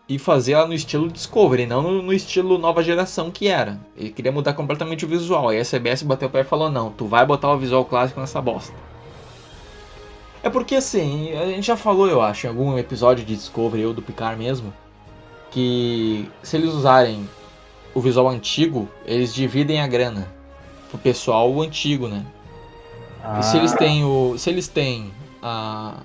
e 0.08 0.20
fazer 0.20 0.54
ela 0.54 0.68
no 0.68 0.74
estilo 0.74 1.10
Discovery, 1.10 1.66
não 1.66 1.82
no, 1.82 2.02
no, 2.02 2.14
estilo 2.14 2.58
nova 2.58 2.84
geração 2.84 3.32
que 3.32 3.48
era. 3.48 3.80
Ele 3.98 4.12
queria 4.12 4.32
mudar 4.32 4.54
completamente 4.54 5.06
o 5.06 5.08
visual. 5.08 5.50
Aí 5.50 5.60
a 5.60 5.66
CBS 5.66 6.04
bateu 6.04 6.28
o 6.28 6.32
pé 6.32 6.42
e 6.42 6.44
falou: 6.44 6.70
Não, 6.70 6.92
tu 6.92 7.06
vai 7.06 7.26
botar 7.26 7.52
o 7.52 7.58
visual 7.58 7.86
clássico 7.86 8.20
nessa 8.20 8.42
bosta. 8.42 8.74
É 10.44 10.50
porque 10.50 10.76
assim, 10.76 11.32
a 11.34 11.46
gente 11.46 11.66
já 11.66 11.78
falou, 11.78 12.08
eu 12.08 12.22
acho, 12.22 12.46
em 12.46 12.50
algum 12.50 12.78
episódio 12.78 13.24
de 13.24 13.34
Discovery 13.34 13.86
ou 13.86 13.94
do 13.94 14.02
Picard 14.02 14.38
mesmo, 14.38 14.74
que 15.50 16.30
se 16.44 16.58
eles 16.58 16.70
usarem 16.70 17.28
o 17.94 18.02
visual 18.02 18.28
antigo, 18.28 18.90
eles 19.06 19.34
dividem 19.34 19.80
a 19.80 19.88
grana 19.88 20.28
pro 20.90 20.98
pessoal 20.98 21.62
antigo, 21.62 22.10
né? 22.10 22.26
Ah. 23.24 23.40
E 23.40 23.44
se 23.44 23.56
eles 23.56 23.72
ah. 23.72 23.78
têm 23.78 24.04
o. 24.04 24.38
Se 24.38 24.50
eles 24.50 24.68
têm 24.68 25.12
a, 25.42 25.96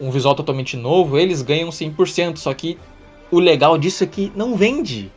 um 0.00 0.10
visual 0.10 0.34
totalmente 0.34 0.76
novo, 0.76 1.18
eles 1.18 1.42
ganham 1.42 1.68
100%. 1.68 2.38
Só 2.38 2.54
que 2.54 2.78
o 3.30 3.38
legal 3.38 3.76
disso 3.76 4.02
é 4.02 4.06
que 4.06 4.32
não 4.34 4.56
vende. 4.56 5.12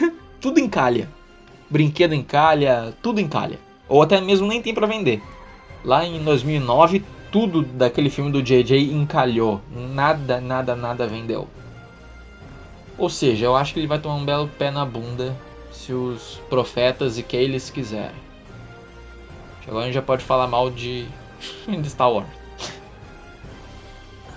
tudo 0.40 0.60
encalha. 0.60 1.08
Brinquedo 1.70 2.14
encalha, 2.14 2.94
tudo 3.02 3.20
encalha. 3.20 3.58
Ou 3.88 4.02
até 4.02 4.20
mesmo 4.20 4.46
nem 4.46 4.60
tem 4.60 4.74
para 4.74 4.86
vender. 4.86 5.22
Lá 5.84 6.04
em 6.04 6.22
2009, 6.22 7.04
tudo 7.30 7.62
daquele 7.62 8.10
filme 8.10 8.30
do 8.30 8.42
JJ 8.42 8.92
encalhou. 8.92 9.60
Nada, 9.70 10.40
nada, 10.40 10.74
nada 10.74 11.06
vendeu. 11.06 11.48
Ou 12.96 13.08
seja, 13.08 13.46
eu 13.46 13.56
acho 13.56 13.74
que 13.74 13.80
ele 13.80 13.86
vai 13.86 13.98
tomar 13.98 14.16
um 14.16 14.24
belo 14.24 14.48
pé 14.58 14.70
na 14.70 14.84
bunda 14.84 15.36
se 15.70 15.92
os 15.92 16.40
profetas 16.48 17.18
e 17.18 17.22
que 17.22 17.36
eles 17.36 17.70
quiserem. 17.70 18.28
Agora 19.66 19.82
a 19.82 19.86
gente 19.86 19.94
já 19.94 20.02
pode 20.02 20.24
falar 20.24 20.46
mal 20.46 20.70
de, 20.70 21.06
de 21.68 21.90
Star 21.90 22.10
Wars. 22.10 22.26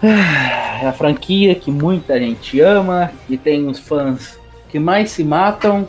É 0.04 0.88
a 0.88 0.94
franquia 0.94 1.56
que 1.56 1.72
muita 1.72 2.20
gente 2.20 2.60
ama, 2.60 3.12
e 3.30 3.38
tem 3.38 3.68
os 3.68 3.80
fãs 3.80 4.40
que 4.70 4.80
mais 4.80 5.12
se 5.12 5.24
matam 5.24 5.88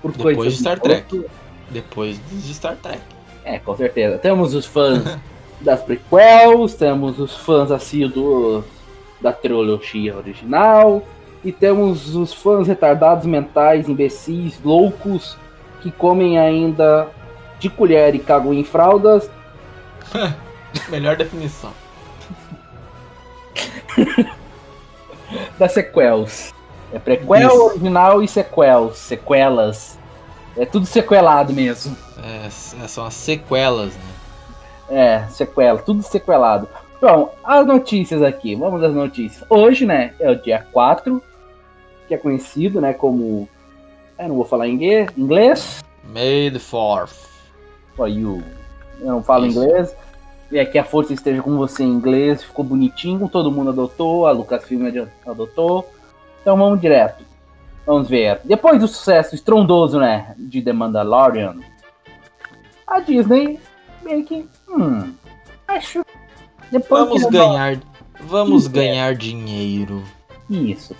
por 0.00 0.12
Depois 0.12 0.36
coisas 0.36 0.54
de 0.54 0.60
Star 0.60 0.80
Trek. 0.80 1.26
Depois 1.70 2.20
de 2.30 2.54
Star 2.54 2.76
Trek. 2.76 3.00
É, 3.44 3.58
com 3.58 3.76
certeza. 3.76 4.18
Temos 4.18 4.54
os 4.54 4.64
fãs 4.64 5.18
das 5.64 5.82
prequels, 5.82 6.74
temos 6.74 7.18
os 7.18 7.36
fãs 7.36 7.70
assíduos 7.70 8.64
da 9.20 9.32
trilogia 9.32 10.16
original, 10.16 11.02
e 11.42 11.50
temos 11.50 12.14
os 12.14 12.32
fãs 12.32 12.68
retardados 12.68 13.26
mentais, 13.26 13.88
imbecis, 13.88 14.60
loucos, 14.62 15.36
que 15.80 15.90
comem 15.90 16.38
ainda 16.38 17.08
de 17.58 17.68
colher 17.70 18.14
e 18.14 18.18
cagam 18.18 18.52
em 18.52 18.62
fraldas. 18.62 19.30
Melhor 20.88 21.16
definição. 21.16 21.72
da 25.58 25.68
sequels. 25.68 26.52
É 26.92 26.98
prequel, 26.98 27.48
Isso. 27.48 27.64
original 27.64 28.22
e 28.22 28.28
sequels. 28.28 28.98
Sequelas. 28.98 29.98
É 30.56 30.64
tudo 30.64 30.86
sequelado 30.86 31.52
mesmo. 31.52 31.96
É, 32.22 32.46
é, 32.46 32.88
são 32.88 33.04
as 33.04 33.14
sequelas, 33.14 33.94
né? 33.94 34.13
É, 34.94 35.26
sequela, 35.28 35.80
tudo 35.80 36.04
sequelado. 36.04 36.68
Bom, 37.00 37.34
as 37.42 37.66
notícias 37.66 38.22
aqui, 38.22 38.54
vamos 38.54 38.80
às 38.80 38.94
notícias. 38.94 39.44
Hoje, 39.50 39.84
né, 39.84 40.14
é 40.20 40.30
o 40.30 40.40
dia 40.40 40.64
4, 40.72 41.20
que 42.06 42.14
é 42.14 42.16
conhecido, 42.16 42.80
né, 42.80 42.92
como... 42.92 43.48
Eu 44.16 44.28
não 44.28 44.36
vou 44.36 44.44
falar 44.44 44.68
inglês. 44.68 45.10
inglês. 45.18 45.84
May 46.04 46.48
the 46.48 46.60
4th. 46.60 47.26
For 47.96 48.06
you. 48.06 48.40
Eu 49.00 49.06
não 49.06 49.22
falo 49.22 49.46
Isso. 49.46 49.58
inglês 49.58 49.96
é 50.52 50.64
que 50.64 50.78
a 50.78 50.84
força 50.84 51.12
esteja 51.12 51.42
com 51.42 51.56
você 51.56 51.82
em 51.82 51.88
inglês, 51.88 52.44
ficou 52.44 52.64
bonitinho, 52.64 53.28
todo 53.28 53.50
mundo 53.50 53.70
adotou, 53.70 54.28
a 54.28 54.30
Lucasfilm 54.30 54.86
adotou. 55.26 55.90
Então 56.40 56.56
vamos 56.56 56.80
direto. 56.80 57.24
Vamos 57.84 58.08
ver. 58.08 58.40
Depois 58.44 58.78
do 58.78 58.86
sucesso 58.86 59.34
estrondoso, 59.34 59.98
né, 59.98 60.34
de 60.38 60.62
The 60.62 60.72
Mandalorian, 60.72 61.56
a 62.86 63.00
Disney 63.00 63.58
meio 64.04 64.24
que, 64.24 64.46
hum, 64.68 65.12
acho. 65.66 66.04
Depois 66.70 67.08
vamos 67.08 67.24
ganhar, 67.26 67.80
vamos 68.20 68.66
ganhar 68.66 69.14
dinheiro. 69.14 70.02
Isso. 70.48 70.94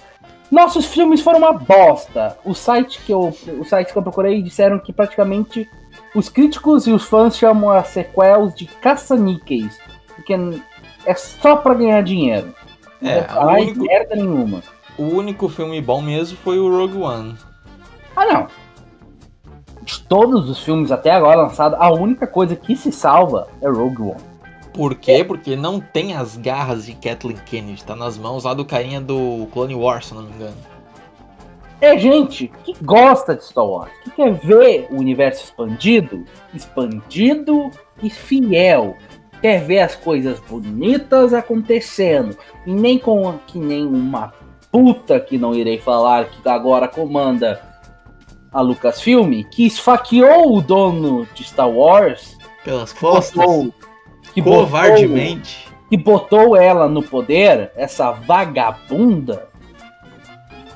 Nossos 0.51 0.87
filmes 0.87 1.21
foram 1.21 1.39
uma 1.39 1.53
bosta. 1.53 2.39
O 2.45 2.55
site 2.55 3.01
que 3.05 3.13
eu, 3.13 3.35
o 3.59 3.65
site 3.65 3.93
que 3.93 3.99
eu 3.99 4.03
procurei 4.03 4.43
disseram 4.43 4.79
que 4.79 4.93
praticamente 4.93 5.69
os 6.15 6.29
críticos 6.29 6.87
e 6.87 6.93
os 6.93 7.05
fãs 7.05 7.37
chamam 7.37 7.71
as 7.71 7.89
sequels 7.89 8.55
de 8.55 8.67
caça-níqueis, 8.67 9.79
porque 10.15 10.35
é 11.05 11.15
só 11.15 11.57
para 11.57 11.75
ganhar 11.75 12.03
dinheiro. 12.03 12.55
É, 13.03 13.27
não 13.33 13.51
é 13.51 13.61
único, 13.63 13.85
merda 13.85 14.17
nenhuma. 14.17 14.63
O 14.97 15.03
único 15.03 15.49
filme 15.49 15.81
bom 15.81 16.01
mesmo 16.01 16.39
foi 16.39 16.59
o 16.59 16.71
Rogue 16.71 16.99
One. 16.99 17.37
Ah, 18.15 18.25
não. 18.27 18.47
Todos 20.09 20.49
os 20.49 20.59
filmes 20.63 20.93
até 20.93 21.11
agora 21.11 21.43
lançados, 21.43 21.79
a 21.81 21.93
única 21.93 22.27
coisa 22.27 22.55
que 22.55 22.77
se 22.77 22.93
salva 22.93 23.49
é 23.61 23.69
Rogue 23.69 24.03
One. 24.03 24.35
Por 24.73 24.95
quê? 24.95 25.13
É. 25.13 25.25
Porque 25.25 25.57
não 25.57 25.81
tem 25.81 26.15
as 26.15 26.37
garras 26.37 26.87
de 26.87 26.95
Kathleen 26.95 27.39
Kennedy. 27.47 27.85
Tá 27.85 27.95
nas 27.95 28.19
mãos 28.19 28.45
lá 28.45 28.53
do 28.55 28.65
carinha 28.65 29.01
do 29.01 29.47
Clone 29.53 29.75
Wars, 29.75 30.07
se 30.07 30.15
não 30.15 30.23
me 30.23 30.33
engano 30.33 30.75
é 31.85 31.99
gente 31.99 32.51
que 32.65 32.75
gosta 32.83 33.35
de 33.35 33.45
Star 33.45 33.67
Wars, 33.67 33.93
que 34.03 34.11
quer 34.11 34.33
ver 34.33 34.87
o 34.91 34.97
universo 34.97 35.45
expandido, 35.45 36.25
expandido 36.55 37.71
e 38.03 38.09
fiel. 38.09 38.97
Quer 39.43 39.63
ver 39.63 39.81
as 39.81 39.95
coisas 39.95 40.41
bonitas 40.41 41.35
acontecendo. 41.35 42.37
E 42.67 42.73
nem 42.73 42.99
com 42.99 43.39
que 43.47 43.59
nem 43.59 43.87
uma 43.87 44.33
puta 44.73 45.21
que 45.21 45.37
não 45.37 45.55
irei 45.55 45.79
falar 45.79 46.31
que 46.31 46.49
agora 46.49 46.89
comanda 46.89 47.61
a 48.55 48.61
Lucasfilm, 48.61 49.43
que 49.51 49.67
esfaqueou 49.67 50.57
o 50.57 50.63
dono 50.63 51.27
de 51.35 51.43
Star 51.43 51.69
Wars 51.69 52.39
pelas 52.65 52.93
costas, 52.93 53.45
botou, 53.45 53.75
que 54.33 54.41
covardemente, 54.41 55.65
botou, 55.67 55.89
que 55.91 55.97
botou 55.97 56.57
ela 56.57 56.89
no 56.89 57.03
poder, 57.03 57.73
essa 57.75 58.13
vagabunda 58.13 59.49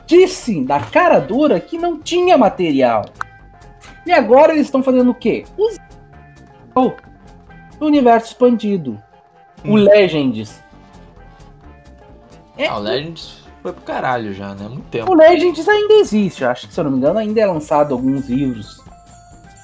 disse 0.06 0.60
na 0.60 0.80
cara 0.80 1.20
dura 1.20 1.60
que 1.60 1.78
não 1.78 2.00
tinha 2.00 2.36
material. 2.36 3.04
E 4.04 4.10
agora 4.10 4.52
eles 4.52 4.66
estão 4.66 4.82
fazendo 4.82 5.10
o 5.10 5.14
quê? 5.14 5.44
O 6.74 6.90
universo 7.80 8.28
expandido. 8.28 9.00
Hum. 9.64 9.72
O 9.72 9.76
Legends. 9.76 10.62
É, 12.56 12.66
ah, 12.66 12.76
o 12.76 12.80
Legends 12.80 13.47
foi 13.68 13.72
pro 13.72 13.82
caralho 13.82 14.32
já, 14.32 14.54
né? 14.54 14.68
Muito 14.68 14.88
tempo. 14.88 15.10
O 15.10 15.14
Legends 15.14 15.68
ainda 15.68 15.94
existe. 15.94 16.44
Acho 16.44 16.66
que, 16.66 16.74
se 16.74 16.80
eu 16.80 16.84
não 16.84 16.90
me 16.90 16.98
engano, 16.98 17.18
ainda 17.18 17.40
é 17.40 17.46
lançado 17.46 17.92
alguns 17.92 18.28
livros 18.28 18.82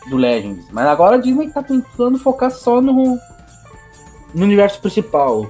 do 0.09 0.17
Legends. 0.17 0.67
Mas 0.71 0.87
agora 0.87 1.17
a 1.17 1.19
Disney 1.21 1.51
tá 1.51 1.63
tentando 1.63 2.19
focar 2.19 2.51
só 2.51 2.81
no, 2.81 3.19
no 4.35 4.45
universo 4.45 4.81
principal. 4.81 5.49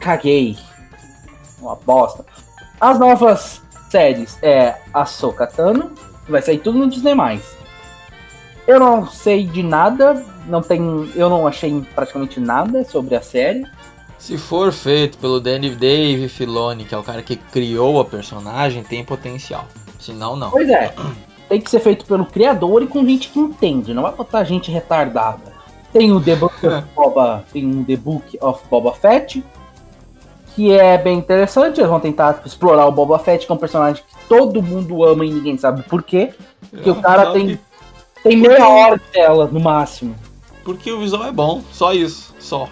Caguei. 0.00 0.56
Uma 1.60 1.76
bosta. 1.76 2.24
As 2.80 2.98
novas 2.98 3.62
séries 3.88 4.38
é 4.42 4.76
a 4.92 5.06
Sokatano, 5.06 5.92
vai 6.28 6.42
sair 6.42 6.58
tudo 6.58 6.78
no 6.78 6.88
Disney+. 6.88 7.14
Eu 8.66 8.78
não 8.78 9.06
sei 9.06 9.46
de 9.46 9.62
nada, 9.62 10.22
não 10.46 10.60
tem, 10.60 11.10
eu 11.14 11.30
não 11.30 11.46
achei 11.46 11.80
praticamente 11.94 12.38
nada 12.38 12.84
sobre 12.84 13.14
a 13.14 13.22
série. 13.22 13.64
Se 14.18 14.36
for 14.36 14.72
feito 14.72 15.18
pelo 15.18 15.40
Danny 15.40 15.70
Dave 15.70 16.28
Filoni, 16.28 16.84
que 16.84 16.94
é 16.94 16.98
o 16.98 17.02
cara 17.02 17.22
que 17.22 17.36
criou 17.36 18.00
a 18.00 18.04
personagem, 18.04 18.82
tem 18.82 19.04
potencial. 19.04 19.66
Se 20.00 20.12
não, 20.12 20.36
não. 20.36 20.50
Pois 20.50 20.68
é. 20.68 20.94
Tem 21.48 21.60
que 21.60 21.70
ser 21.70 21.80
feito 21.80 22.04
pelo 22.06 22.26
criador 22.26 22.82
e 22.82 22.86
com 22.86 23.04
gente 23.06 23.28
que 23.28 23.38
entende, 23.38 23.94
não 23.94 24.02
vai 24.02 24.12
botar 24.12 24.42
gente 24.44 24.70
retardada. 24.70 25.54
Tem 25.92 26.12
o 26.12 26.20
The 26.20 26.34
Book 26.36 26.66
of 26.66 26.86
Boba, 26.94 27.44
tem 27.52 27.66
um 27.66 27.84
The 27.84 27.96
Book 27.96 28.38
of 28.40 28.62
Boba 28.68 28.92
Fett, 28.92 29.44
que 30.54 30.72
é 30.72 30.98
bem 30.98 31.18
interessante. 31.18 31.78
Eles 31.78 31.90
vão 31.90 32.00
tentar 32.00 32.42
explorar 32.44 32.86
o 32.86 32.92
Boba 32.92 33.18
Fett, 33.18 33.46
que 33.46 33.52
é 33.52 33.54
um 33.54 33.58
personagem 33.58 34.02
que 34.02 34.28
todo 34.28 34.62
mundo 34.62 35.04
ama 35.04 35.24
e 35.24 35.30
ninguém 35.30 35.56
sabe 35.56 35.82
por 35.82 36.02
quê. 36.02 36.34
Porque 36.70 36.90
o 36.90 36.96
cara 36.96 37.32
tem, 37.32 37.60
tem 38.22 38.36
meia 38.38 38.68
hora 38.68 38.98
de 38.98 39.04
tela, 39.04 39.46
no 39.46 39.60
máximo. 39.60 40.16
Porque 40.64 40.90
o 40.90 40.98
visual 40.98 41.26
é 41.26 41.32
bom, 41.32 41.62
só 41.70 41.92
isso, 41.92 42.34
só. 42.40 42.68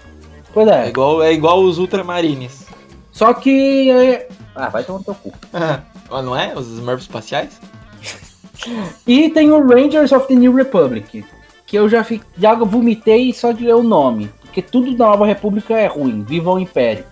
Pois 0.55 0.69
É 0.69 0.87
é. 0.87 0.89
igual, 0.89 1.23
é 1.23 1.33
igual 1.33 1.61
os 1.63 1.79
Ultramarines. 1.79 2.67
Só 3.11 3.35
que. 3.35 3.91
é, 3.91 4.29
Ah, 4.55 4.69
vai 4.69 4.85
tomar 4.85 5.01
no 5.01 5.05
teu 5.05 5.15
cu. 5.17 5.33
Ah, 5.53 6.23
Não 6.23 6.37
é? 6.37 6.55
Os 6.57 6.69
Smurfs 6.69 7.03
espaciais? 7.05 7.61
E 9.07 9.29
tem 9.31 9.51
o 9.51 9.67
Rangers 9.67 10.13
of 10.13 10.27
the 10.29 10.35
New 10.35 10.55
Republic. 10.55 11.25
Que 11.67 11.77
eu 11.77 11.89
já, 11.89 12.03
fi... 12.05 12.23
já 12.39 12.55
vomitei 12.55 13.33
só 13.35 13.53
de 13.53 13.65
ler 13.67 13.75
o 13.75 13.83
nome. 13.83 14.31
Porque 14.43 14.63
tudo 14.63 14.95
da 14.97 15.07
Nova 15.07 15.27
República 15.27 15.75
é 15.75 15.87
ruim. 15.87 16.23
Viva 16.23 16.53
o 16.53 16.59
Império. 16.59 17.05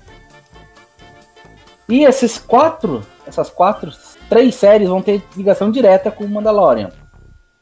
E 1.89 2.05
esses 2.05 2.39
quatro, 2.39 3.03
essas 3.27 3.51
quatro, 3.51 3.91
três 4.29 4.55
séries 4.55 4.89
vão 4.89 5.03
ter 5.03 5.23
ligação 5.37 5.71
direta 5.71 6.11
com 6.11 6.25
o 6.25 6.29
Mandalorian. 6.29 6.91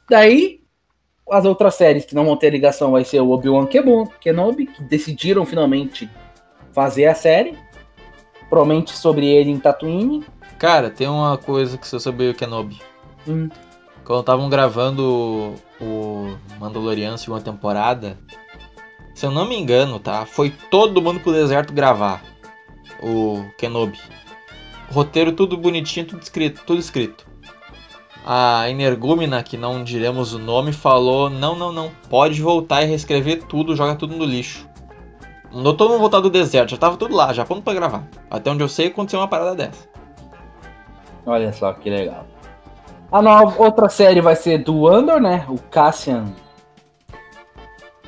Daí, 0.09 0.60
as 1.31 1.45
outras 1.45 1.75
séries 1.75 2.05
que 2.05 2.15
não 2.15 2.25
vão 2.25 2.37
ter 2.37 2.51
ligação 2.51 2.93
vai 2.93 3.05
ser 3.05 3.21
o 3.21 3.31
Obi-Wan 3.31 3.67
Kenobi, 4.21 4.67
que 4.67 4.83
decidiram 4.83 5.47
finalmente 5.47 6.11
fazer 6.73 7.07
a 7.07 7.15
série. 7.15 7.57
Provavelmente 8.49 8.97
sobre 8.97 9.27
ele 9.27 9.51
em 9.51 9.59
Tatooine. 9.59 10.25
Cara, 10.59 10.91
tem 10.91 11.07
uma 11.07 11.39
coisa 11.39 11.79
que 11.79 11.87
você 11.87 12.01
sabia 12.01 12.31
o 12.31 12.35
Kenobi. 12.35 12.81
Hum. 13.27 13.49
Quando 14.05 14.21
estavam 14.21 14.51
gravando 14.51 15.55
o 15.81 16.37
Mandalorian 16.59 17.17
segunda 17.17 17.45
temporada, 17.45 18.19
se 19.15 19.25
eu 19.25 19.31
não 19.31 19.49
me 19.49 19.57
engano, 19.57 20.01
tá? 20.01 20.27
Foi 20.27 20.51
todo 20.69 21.01
mundo 21.01 21.21
pro 21.21 21.33
deserto 21.33 21.73
gravar 21.73 22.25
o 23.01 23.45
Kenobi. 23.57 23.99
Roteiro 24.91 25.33
tudo 25.33 25.57
bonitinho, 25.57 26.07
tudo 26.07 26.23
escrito, 26.23 26.63
tudo 26.67 26.81
escrito. 26.81 27.30
A 28.25 28.69
Energúmena, 28.69 29.43
que 29.43 29.57
não 29.57 29.83
diremos 29.83 30.35
o 30.35 30.39
nome, 30.39 30.73
falou: 30.73 31.31
não, 31.31 31.57
não, 31.57 31.73
não, 31.73 31.91
pode 32.09 32.41
voltar 32.43 32.83
e 32.83 32.87
reescrever 32.87 33.45
tudo, 33.45 33.75
joga 33.75 33.97
tudo 33.97 34.15
no 34.15 34.25
lixo. 34.25 34.69
Mandou 35.53 35.75
todo 35.75 35.91
mundo 35.91 36.01
voltar 36.01 36.21
do 36.21 36.31
deserto, 36.31 36.71
já 36.71 36.77
tava 36.77 36.97
tudo 36.97 37.15
lá, 37.15 37.33
já 37.33 37.45
pronto 37.45 37.63
pra 37.63 37.75
gravar. 37.75 38.07
Até 38.31 38.51
onde 38.51 38.63
eu 38.63 38.69
sei, 38.69 38.87
aconteceu 38.87 39.19
uma 39.19 39.27
parada 39.27 39.55
dessa. 39.55 39.89
Olha 41.27 41.53
só 41.53 41.73
que 41.73 41.91
legal. 41.91 42.25
A 43.11 43.21
nova, 43.21 43.61
outra 43.61 43.89
série 43.89 44.21
vai 44.21 44.37
ser 44.37 44.59
do 44.59 44.87
Andor, 44.87 45.21
né? 45.21 45.45
O 45.49 45.59
Cassian. 45.59 46.27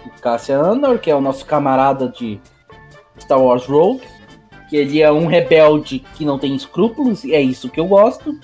O 0.06 0.20
Cassian 0.20 0.60
Andor, 0.60 0.98
que 0.98 1.10
é 1.10 1.14
o 1.14 1.20
nosso 1.20 1.44
camarada 1.44 2.08
de 2.08 2.40
Star 3.18 3.40
Wars 3.40 3.66
Rogue. 3.66 4.02
Que 4.70 4.76
ele 4.76 5.02
é 5.02 5.10
um 5.10 5.26
rebelde 5.26 5.98
que 6.14 6.24
não 6.24 6.38
tem 6.38 6.54
escrúpulos, 6.54 7.24
e 7.24 7.34
é 7.34 7.40
isso 7.40 7.68
que 7.68 7.80
eu 7.80 7.86
gosto. 7.86 8.38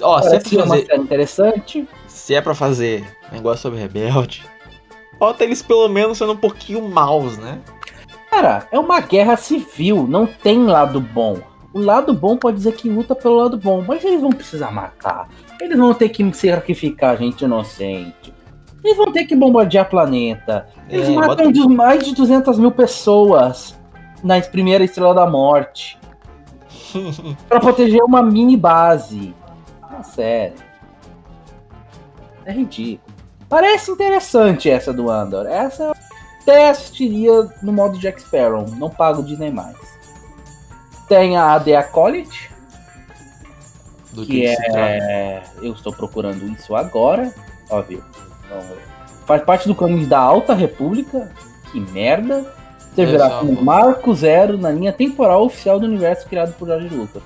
Ó, 0.00 0.20
se 0.22 0.34
é 0.34 0.40
pra 0.40 0.56
uma 0.58 0.66
fazer, 0.66 0.86
série 0.86 1.02
interessante. 1.02 1.88
se 2.08 2.34
é 2.34 2.40
pra 2.40 2.54
fazer 2.54 3.04
negócio 3.30 3.62
sobre 3.62 3.78
rebelde, 3.78 4.42
bota 5.18 5.44
eles 5.44 5.62
pelo 5.62 5.88
menos 5.88 6.18
sendo 6.18 6.32
um 6.32 6.36
pouquinho 6.36 6.82
maus, 6.88 7.36
né? 7.38 7.58
Cara, 8.30 8.66
é 8.72 8.78
uma 8.78 9.00
guerra 9.00 9.36
civil, 9.36 10.06
não 10.08 10.26
tem 10.26 10.64
lado 10.64 11.00
bom. 11.00 11.38
O 11.74 11.78
lado 11.80 12.12
bom 12.14 12.36
pode 12.36 12.56
dizer 12.58 12.72
que 12.72 12.88
luta 12.88 13.14
pelo 13.14 13.36
lado 13.36 13.56
bom, 13.58 13.84
mas 13.86 14.04
eles 14.04 14.20
vão 14.20 14.30
precisar 14.30 14.70
matar. 14.70 15.28
Eles 15.60 15.78
vão 15.78 15.92
ter 15.94 16.08
que 16.10 16.32
sacrificar 16.32 17.16
gente 17.18 17.44
inocente. 17.44 18.32
Eles 18.84 18.96
vão 18.96 19.12
ter 19.12 19.24
que 19.26 19.36
bombardear 19.36 19.88
planeta. 19.88 20.66
Eles 20.88 21.08
É, 21.08 21.12
matam 21.12 21.52
bota- 21.52 21.68
mais 21.68 22.04
de 22.04 22.14
200 22.14 22.58
mil 22.58 22.70
pessoas 22.72 23.78
na 24.24 24.40
primeira 24.40 24.82
Estrela 24.84 25.14
da 25.14 25.26
Morte 25.26 25.98
Pra 27.48 27.60
proteger 27.60 28.02
uma 28.02 28.22
mini 28.22 28.56
base. 28.56 29.34
Sério. 30.02 30.56
É 32.44 32.52
ridículo. 32.52 33.12
Parece 33.48 33.90
interessante 33.90 34.68
essa 34.70 34.92
do 34.92 35.10
Andor. 35.10 35.46
Essa 35.46 35.84
eu 35.84 35.94
até 36.42 36.70
assistiria 36.70 37.48
no 37.62 37.72
modo 37.72 37.98
Jack 37.98 38.20
Sparrow. 38.20 38.66
Não 38.78 38.90
pago 38.90 39.22
Disney 39.22 39.50
mais. 39.50 39.76
Tem 41.08 41.36
a 41.36 41.60
The 41.60 41.76
Acolyte, 41.76 42.50
Do 44.12 44.24
que 44.24 44.44
trata. 44.56 44.78
é. 44.78 45.42
Eu 45.60 45.72
estou 45.74 45.92
procurando 45.92 46.44
isso 46.50 46.74
agora. 46.74 47.32
Ó, 47.68 47.82
viu? 47.82 48.02
Então, 48.46 48.60
faz 49.26 49.42
parte 49.42 49.68
do 49.68 49.74
caminho 49.74 50.06
da 50.06 50.18
Alta 50.18 50.54
República. 50.54 51.30
Que 51.70 51.78
merda. 51.80 52.44
Servirá 52.94 53.26
Exato. 53.26 53.46
como 53.46 53.62
marco 53.62 54.14
zero 54.14 54.58
na 54.58 54.70
linha 54.70 54.92
temporal 54.92 55.44
oficial 55.44 55.78
do 55.80 55.86
universo 55.86 56.26
criado 56.26 56.52
por 56.54 56.68
George 56.68 56.88
Lucas. 56.88 57.22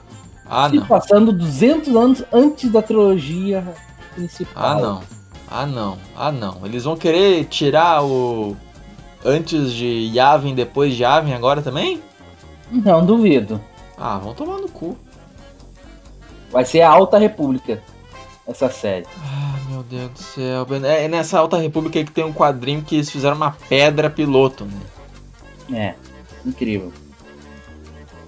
Ah, 0.48 0.68
se 0.70 0.76
não. 0.76 0.86
passando 0.86 1.32
200 1.32 1.96
anos 1.96 2.24
antes 2.32 2.70
da 2.70 2.82
trilogia 2.82 3.66
principal. 4.14 4.64
Ah, 4.64 4.80
não. 4.80 5.00
Ah, 5.48 5.66
não. 5.66 5.98
Ah, 6.16 6.32
não. 6.32 6.64
Eles 6.64 6.84
vão 6.84 6.96
querer 6.96 7.44
tirar 7.46 8.04
o. 8.04 8.56
Antes 9.24 9.72
de 9.72 10.10
Yavin, 10.14 10.54
depois 10.54 10.94
de 10.94 11.02
Yavin 11.02 11.32
agora 11.32 11.60
também? 11.60 12.00
Não 12.70 13.04
duvido. 13.04 13.60
Ah, 13.96 14.18
vão 14.18 14.34
tomar 14.34 14.58
no 14.58 14.68
cu. 14.68 14.96
Vai 16.50 16.64
ser 16.64 16.82
a 16.82 16.90
Alta 16.90 17.18
República 17.18 17.82
essa 18.46 18.70
série. 18.70 19.06
Ah, 19.18 19.58
meu 19.68 19.82
Deus 19.82 20.10
do 20.10 20.18
céu. 20.18 20.66
É 20.84 21.08
nessa 21.08 21.38
Alta 21.38 21.58
República 21.58 21.98
aí 21.98 22.04
que 22.04 22.12
tem 22.12 22.24
um 22.24 22.32
quadrinho 22.32 22.82
que 22.82 22.96
eles 22.96 23.10
fizeram 23.10 23.36
uma 23.36 23.56
pedra 23.68 24.08
piloto, 24.08 24.64
né? 24.64 24.80
É, 25.72 25.94
incrível. 26.48 26.92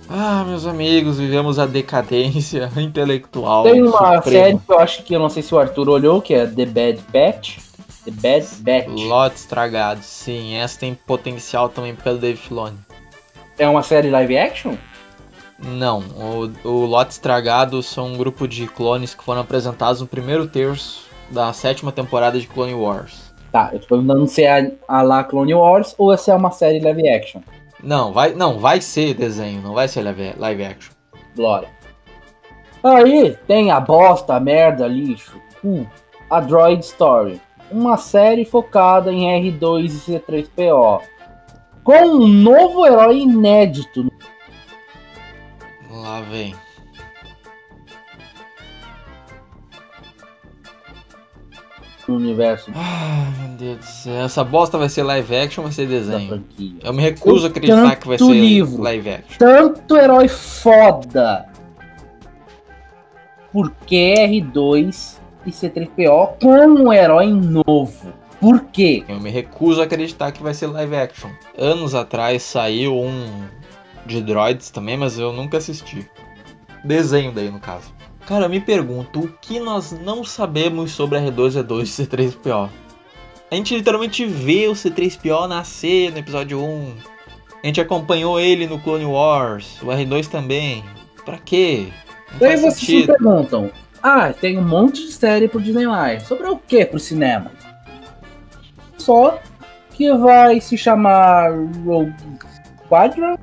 Ah, 0.09 0.43
meus 0.47 0.67
amigos, 0.67 1.19
vivemos 1.19 1.59
a 1.59 1.67
decadência 1.67 2.71
intelectual. 2.77 3.65
Tem 3.65 3.83
uma 3.83 4.17
suprema. 4.17 4.23
série 4.23 4.59
que 4.59 4.73
eu 4.73 4.79
acho 4.79 5.03
que 5.03 5.15
eu 5.15 5.21
não 5.21 5.29
sei 5.29 5.43
se 5.43 5.55
o 5.55 5.59
Arthur 5.59 5.89
olhou, 5.89 6.23
que 6.23 6.33
é 6.33 6.47
The 6.47 6.65
Bad 6.65 7.01
Batch. 7.13 7.59
The 8.05 8.11
Bad 8.11 8.47
Batch. 8.61 9.07
Lote 9.07 9.37
estragado, 9.37 10.01
sim. 10.03 10.55
Essa 10.55 10.81
tem 10.81 10.95
potencial 10.95 11.69
também 11.69 11.95
do 11.95 12.19
Dave 12.19 12.39
Filoni. 12.39 12.79
É 13.59 13.69
uma 13.69 13.83
série 13.83 14.09
live 14.09 14.39
action? 14.39 14.77
Não, 15.59 16.01
o, 16.01 16.69
o 16.69 16.87
Lote 16.87 17.13
Estragado 17.13 17.83
são 17.83 18.13
um 18.13 18.17
grupo 18.17 18.47
de 18.47 18.69
clones 18.69 19.15
que 19.15 19.25
foram 19.25 19.41
apresentados 19.41 20.01
no 20.01 20.07
primeiro 20.07 20.47
terço 20.47 21.09
da 21.31 21.53
sétima 21.53 21.91
temporada 21.91 22.39
de 22.39 22.47
Clone 22.47 22.75
Wars. 22.75 23.35
Tá, 23.51 23.71
eu 23.73 23.81
tô 23.81 23.89
perguntando 23.89 24.27
se 24.29 24.45
é 24.45 24.61
a, 24.89 24.99
a 24.99 25.03
lá 25.03 25.25
Clone 25.25 25.55
Wars 25.55 25.95
ou 25.99 26.17
se 26.17 26.31
é 26.31 26.35
uma 26.35 26.53
série 26.53 26.79
live 26.79 27.09
action. 27.09 27.41
Não, 27.83 28.13
vai, 28.13 28.35
não, 28.35 28.59
vai 28.59 28.81
ser 28.81 29.15
desenho, 29.15 29.63
não 29.63 29.75
vai 29.75 29.87
ser 29.87 30.03
live, 30.03 30.35
live 30.37 30.65
action. 30.65 30.93
Glória. 31.37 31.71
Aí 32.83 33.37
tem 33.47 33.71
a 33.71 33.81
bosta, 33.81 34.35
a 34.35 34.41
merda, 34.41 34.87
lixo. 34.87 35.41
Uh, 35.63 35.87
a 36.31 36.41
Droid 36.41 36.85
Story. 36.85 37.41
Uma 37.71 37.97
série 37.97 38.45
focada 38.45 39.13
em 39.13 39.27
R2 39.53 39.85
e 39.85 40.21
C3PO. 40.21 41.03
Com 41.85 42.05
um 42.05 42.27
novo 42.27 42.87
herói 42.87 43.21
inédito. 43.21 44.11
Lá 45.91 46.21
vem. 46.23 46.55
No 52.09 52.17
universo 52.17 52.73
Ah, 52.75 53.31
meu 53.39 53.57
Deus 53.59 53.79
do 53.79 53.85
céu. 53.85 54.15
Essa 54.25 54.43
bosta 54.43 54.79
vai 54.79 54.89
ser 54.89 55.03
live 55.03 55.37
action 55.37 55.63
ou 55.63 55.69
vai 55.69 55.75
ser 55.75 55.87
desenho? 55.87 56.43
Eu 56.83 56.93
me 56.95 57.03
recuso 57.03 57.47
a 57.47 57.51
acreditar 57.51 57.97
que 57.97 58.09
vai 58.09 58.17
ser 58.17 58.25
livro. 58.31 58.83
live 58.83 59.11
action. 59.11 59.37
Tanto 59.39 59.97
herói 59.97 60.27
foda. 60.27 61.47
Por 63.53 63.71
que 63.87 64.15
R2 64.15 65.19
e 65.47 65.51
C3PO 65.51 66.39
com 66.41 66.67
um 66.67 66.93
herói 66.93 67.27
novo? 67.33 68.13
Por 68.41 68.65
quê? 68.67 69.05
Eu 69.09 69.21
me 69.21 69.31
recuso 69.31 69.81
a 69.81 69.85
acreditar 69.85 70.33
que 70.33 70.43
vai 70.43 70.55
ser 70.55 70.69
live 70.69 70.97
action. 70.97 71.29
Anos 71.59 71.95
atrás 71.95 72.43
saiu 72.43 72.97
um 72.97 73.45
de 74.07 74.23
droids 74.23 74.71
também, 74.71 74.97
mas 74.97 75.19
eu 75.19 75.33
nunca 75.33 75.59
assisti. 75.59 76.09
Desenho 76.85 77.33
daí, 77.33 77.51
no 77.51 77.59
caso. 77.59 77.93
Cara, 78.29 78.45
eu 78.45 78.51
me 78.51 78.61
pergunto, 78.61 79.21
o 79.21 79.29
que 79.41 79.59
nós 79.59 79.91
não 79.91 80.23
sabemos 80.23 80.91
sobre 80.91 81.19
R2-D2 81.19 81.81
e 81.81 82.07
C3PO? 82.07 82.69
A 83.51 83.55
gente 83.55 83.75
literalmente 83.75 84.27
vê 84.27 84.69
o 84.69 84.73
C3PO 84.73 85.49
nascer 85.49 86.13
no 86.13 86.19
episódio 86.19 86.63
1. 86.63 86.95
A 87.63 87.67
gente 87.67 87.81
acompanhou 87.81 88.39
ele 88.39 88.67
no 88.67 88.79
Clone 88.79 89.07
Wars, 89.07 89.81
o 89.81 89.87
R2 89.87 90.27
também. 90.27 90.85
Pra 91.25 91.39
quê? 91.39 91.89
Não 92.33 92.41
Daí 92.41 92.59
vocês 92.59 92.77
se 92.77 93.07
perguntam: 93.07 93.71
Ah, 94.03 94.31
tem 94.31 94.59
um 94.59 94.69
monte 94.69 95.07
de 95.07 95.13
série 95.13 95.49
pro 95.49 95.59
Disney 95.59 95.87
mais. 95.87 96.25
Sobre 96.25 96.49
o 96.49 96.59
que 96.59 96.85
pro 96.85 96.99
cinema? 96.99 97.51
Só 98.99 99.39
que 99.95 100.15
vai 100.19 100.61
se 100.61 100.77
chamar 100.77 101.51
Rogue 101.83 102.13
Squadron. 102.85 103.39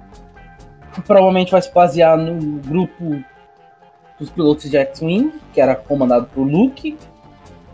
Provavelmente 1.08 1.52
vai 1.52 1.64
se 1.64 1.74
basear 1.74 2.16
no 2.20 2.60
grupo 2.60 3.26
dos 4.20 4.30
pilotos 4.30 4.70
de 4.70 4.78
X-Wing, 4.78 5.32
que 5.54 5.62
era 5.62 5.76
comandado 5.76 6.28
por 6.34 6.44
Luke. 6.44 6.98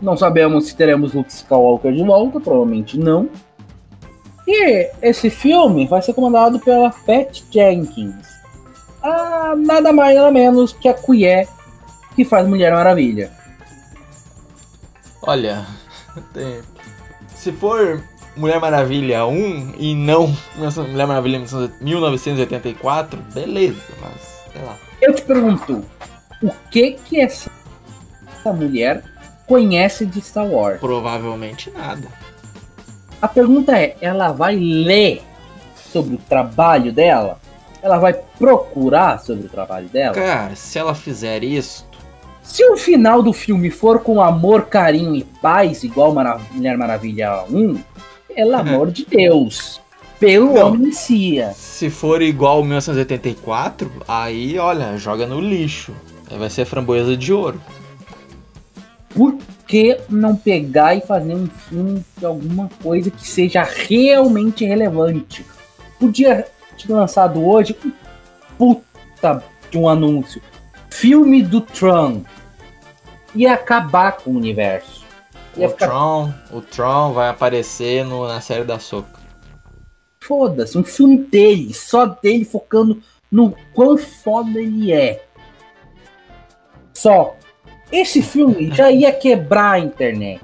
Não 0.00 0.16
sabemos 0.16 0.66
se 0.66 0.76
teremos 0.76 1.14
Luke 1.14 1.30
Skywalker 1.30 1.92
de 1.92 2.02
volta, 2.02 2.40
provavelmente 2.40 2.98
não. 2.98 3.28
E 4.46 4.90
esse 5.00 5.30
filme 5.30 5.86
vai 5.86 6.02
ser 6.02 6.14
comandado 6.14 6.58
pela 6.58 6.90
Pat 6.90 7.42
Jenkins, 7.50 8.26
a 9.00 9.54
nada 9.56 9.92
mais 9.92 10.16
nada 10.16 10.32
menos 10.32 10.72
que 10.72 10.88
a 10.88 10.94
Cuié 10.94 11.46
que 12.16 12.24
faz 12.24 12.46
Mulher 12.46 12.72
Maravilha. 12.72 13.30
Olha, 15.22 15.64
se 17.34 17.52
for 17.52 18.02
Mulher 18.36 18.60
Maravilha 18.60 19.24
1 19.26 19.74
e 19.78 19.94
não 19.94 20.26
Mulher 20.90 21.06
Maravilha 21.06 21.40
1984, 21.80 23.22
beleza, 23.32 23.80
mas 24.00 24.42
sei 24.52 24.62
lá. 24.62 24.76
Eu 25.00 25.14
te 25.14 25.22
pergunto, 25.22 25.84
o 26.42 26.50
que 26.70 26.92
que 26.92 27.20
essa 27.20 27.50
mulher 28.46 29.02
conhece 29.46 30.04
de 30.06 30.20
Star 30.20 30.46
Wars? 30.46 30.80
Provavelmente 30.80 31.70
nada. 31.70 32.08
A 33.20 33.28
pergunta 33.28 33.76
é, 33.78 33.96
ela 34.00 34.32
vai 34.32 34.56
ler 34.56 35.22
sobre 35.92 36.14
o 36.14 36.18
trabalho 36.18 36.92
dela? 36.92 37.38
Ela 37.82 37.98
vai 37.98 38.12
procurar 38.14 39.18
sobre 39.20 39.46
o 39.46 39.48
trabalho 39.48 39.88
dela? 39.88 40.14
Cara, 40.14 40.54
se 40.56 40.78
ela 40.78 40.94
fizer 40.94 41.42
isso, 41.44 41.86
Se 42.42 42.64
o 42.64 42.76
final 42.76 43.22
do 43.22 43.32
filme 43.32 43.70
for 43.70 44.00
com 44.00 44.20
amor, 44.20 44.66
carinho 44.66 45.14
e 45.14 45.22
paz, 45.22 45.84
igual 45.84 46.12
Mara- 46.12 46.40
Mulher 46.50 46.76
Maravilha 46.76 47.44
1, 47.48 47.78
pelo 48.34 48.56
amor 48.56 48.90
de 48.90 49.04
Deus, 49.06 49.80
pelo 50.18 50.52
Não. 50.54 50.68
Omnicia. 50.72 51.52
se 51.54 51.88
for 51.88 52.20
igual 52.20 52.62
1984, 52.64 53.90
aí 54.08 54.58
olha, 54.58 54.96
joga 54.96 55.24
no 55.26 55.40
lixo. 55.40 55.92
Aí 56.32 56.38
vai 56.38 56.50
ser 56.50 56.64
framboesa 56.64 57.16
de 57.16 57.32
ouro. 57.32 57.60
Por 59.14 59.36
que 59.66 60.00
não 60.08 60.34
pegar 60.34 60.94
e 60.94 61.02
fazer 61.02 61.34
um 61.34 61.46
filme 61.46 62.02
de 62.16 62.24
alguma 62.24 62.68
coisa 62.82 63.10
que 63.10 63.26
seja 63.28 63.62
realmente 63.62 64.64
relevante? 64.64 65.44
Podia 66.00 66.46
ter 66.78 66.92
lançado 66.92 67.44
hoje 67.46 67.76
um 67.84 67.92
puta 68.56 69.42
de 69.70 69.76
um 69.78 69.88
anúncio. 69.88 70.40
Filme 70.90 71.42
do 71.42 71.60
Tron. 71.60 72.22
Ia 73.34 73.54
acabar 73.54 74.12
com 74.12 74.30
o 74.30 74.36
universo. 74.36 75.04
Ia 75.56 75.66
O 75.66 75.70
ficar 75.70 75.88
Tron, 75.88 76.32
o 76.50 76.60
Tron 76.62 77.12
vai 77.12 77.28
aparecer 77.28 78.04
no- 78.04 78.26
na 78.26 78.40
série 78.40 78.64
da 78.64 78.78
Soca. 78.78 79.20
foda-se. 80.20 80.78
Um 80.78 80.84
filme 80.84 81.18
dele, 81.18 81.74
só 81.74 82.06
dele 82.06 82.44
focando 82.44 83.02
no 83.30 83.54
quão 83.74 83.98
foda 83.98 84.58
ele 84.60 84.92
é. 84.92 85.24
Só. 87.02 87.36
Esse 87.90 88.22
filme 88.22 88.70
já 88.72 88.92
ia 88.92 89.10
quebrar 89.10 89.72
a 89.72 89.78
internet. 89.80 90.40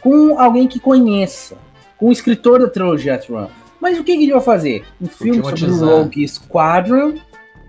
Com 0.00 0.40
alguém 0.40 0.66
que 0.66 0.80
conheça. 0.80 1.58
Com 1.98 2.08
o 2.08 2.12
escritor 2.12 2.60
da 2.60 2.68
trilogia 2.68 3.18
Tron. 3.18 3.50
Mas 3.78 3.98
o 3.98 4.04
que, 4.04 4.16
que 4.16 4.22
ele 4.22 4.32
vai 4.32 4.40
fazer? 4.40 4.86
Um 4.98 5.06
filme 5.06 5.34
sobre 5.34 5.52
o 5.52 5.54
Timothy 5.54 5.78
Zahn. 5.78 6.02
Rogue 6.02 6.28
Squadron. 6.28 7.14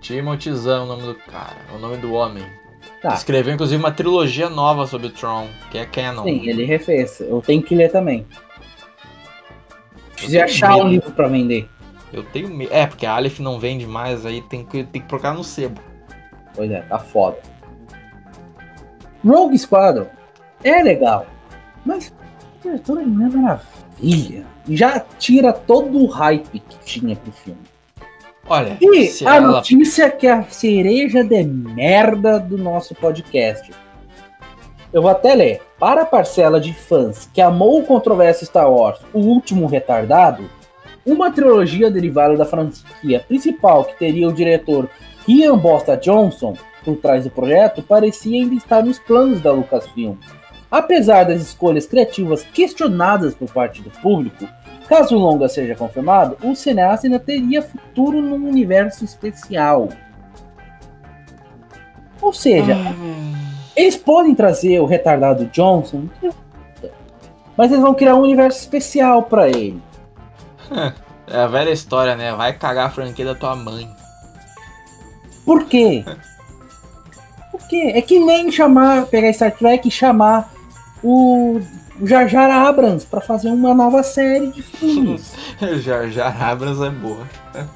Timothy 0.00 0.54
Zahn, 0.54 0.84
o 0.84 0.86
nome 0.86 1.02
do 1.02 1.14
cara, 1.16 1.56
o 1.74 1.78
nome 1.78 1.98
do 1.98 2.14
homem. 2.14 2.44
Tá. 3.02 3.12
Escreveu 3.12 3.52
inclusive 3.52 3.78
uma 3.78 3.92
trilogia 3.92 4.48
nova 4.48 4.86
sobre 4.86 5.08
o 5.08 5.10
Tron, 5.10 5.46
que 5.70 5.76
é 5.76 5.84
canon. 5.84 6.22
Sim, 6.22 6.48
ele 6.48 6.64
refez. 6.64 7.20
Eu 7.20 7.42
tenho 7.42 7.62
que 7.62 7.74
ler 7.74 7.92
também. 7.92 8.26
Precisa 10.14 10.44
achar 10.44 10.76
um 10.76 10.84
medo. 10.84 10.88
livro 10.88 11.12
pra 11.12 11.28
vender. 11.28 11.68
Eu 12.10 12.22
tenho 12.22 12.48
medo. 12.48 12.72
É, 12.72 12.86
porque 12.86 13.04
a 13.04 13.16
Aleph 13.16 13.38
não 13.38 13.60
vende 13.60 13.86
mais, 13.86 14.24
aí 14.24 14.40
tem 14.40 14.64
que, 14.64 14.82
tem 14.84 15.02
que 15.02 15.08
procurar 15.08 15.34
no 15.34 15.44
sebo. 15.44 15.78
Pois 16.54 16.70
é, 16.70 16.80
tá 16.80 16.98
foda. 16.98 17.36
Rogue 19.26 19.58
Squadron 19.58 20.06
é 20.62 20.82
legal, 20.82 21.26
mas 21.84 22.12
a 22.40 22.62
diretora 22.62 23.02
não 23.02 23.26
é 23.26 23.30
maravilha. 23.30 24.46
Já 24.68 25.00
tira 25.00 25.52
todo 25.52 25.98
o 25.98 26.06
hype 26.06 26.58
que 26.60 26.78
tinha 26.84 27.16
pro 27.16 27.32
filme. 27.32 27.60
Olha, 28.48 28.76
E 28.80 29.10
a 29.26 29.36
ela. 29.36 29.52
notícia 29.52 30.08
que 30.10 30.26
é 30.26 30.32
a 30.32 30.42
cereja 30.44 31.24
de 31.24 31.42
merda 31.42 32.38
do 32.38 32.56
nosso 32.56 32.94
podcast. 32.94 33.70
Eu 34.92 35.02
vou 35.02 35.10
até 35.10 35.34
ler. 35.34 35.62
Para 35.78 36.02
a 36.02 36.06
parcela 36.06 36.58
de 36.60 36.72
fãs 36.72 37.28
que 37.34 37.40
amou 37.40 37.80
o 37.80 37.84
controverso 37.84 38.46
Star 38.46 38.70
Wars, 38.70 38.98
O 39.12 39.18
Último 39.18 39.66
Retardado, 39.66 40.48
uma 41.04 41.30
trilogia 41.30 41.90
derivada 41.90 42.36
da 42.36 42.46
franquia 42.46 43.20
principal 43.26 43.84
que 43.84 43.98
teria 43.98 44.26
o 44.28 44.32
diretor 44.32 44.88
Ian 45.28 45.58
Bosta 45.58 45.96
Johnson 45.96 46.56
por 46.86 46.96
trás 46.96 47.24
do 47.24 47.30
projeto 47.30 47.82
parecia 47.82 48.40
ainda 48.40 48.54
estar 48.54 48.82
nos 48.84 48.98
planos 49.00 49.40
da 49.42 49.50
Lucasfilm. 49.50 50.14
Apesar 50.70 51.24
das 51.24 51.42
escolhas 51.42 51.84
criativas 51.86 52.42
questionadas 52.44 53.34
por 53.34 53.50
parte 53.52 53.82
do 53.82 53.90
público, 53.90 54.46
caso 54.88 55.16
o 55.16 55.18
longa 55.18 55.48
seja 55.48 55.74
confirmado, 55.74 56.36
o 56.42 56.54
cineasta 56.54 57.06
ainda 57.06 57.18
teria 57.18 57.60
futuro 57.60 58.22
num 58.22 58.48
universo 58.48 59.04
especial. 59.04 59.88
Ou 62.20 62.32
seja, 62.32 62.74
Ah, 62.74 62.94
eles 63.76 63.96
podem 63.96 64.34
trazer 64.34 64.80
o 64.80 64.86
retardado 64.86 65.46
Johnson, 65.46 66.08
mas 67.56 67.70
eles 67.70 67.82
vão 67.82 67.94
criar 67.94 68.14
um 68.14 68.22
universo 68.22 68.60
especial 68.60 69.24
pra 69.24 69.48
ele. 69.48 69.82
É 71.28 71.38
a 71.38 71.46
velha 71.46 71.70
história, 71.70 72.14
né? 72.16 72.32
Vai 72.34 72.52
cagar 72.52 72.86
a 72.86 72.90
franquia 72.90 73.24
da 73.24 73.34
tua 73.34 73.54
mãe. 73.56 73.88
Por 75.44 75.66
quê? 75.66 76.04
Quê? 77.68 77.92
É 77.94 78.00
que 78.02 78.18
nem 78.18 78.50
chamar, 78.52 79.06
pegar 79.06 79.32
Star 79.32 79.52
Trek 79.56 79.86
e 79.88 79.90
chamar 79.90 80.52
o 81.02 81.60
o 81.98 82.06
Jar 82.06 82.28
Jar 82.28 82.50
Abrams 82.50 83.06
pra 83.06 83.22
fazer 83.22 83.48
uma 83.48 83.72
nova 83.74 84.02
série 84.02 84.48
de 84.48 84.60
filmes. 84.60 85.32
Jar 85.80 86.08
Jar 86.10 86.42
Abrams 86.50 86.82
é 86.84 86.90
boa. 86.90 87.26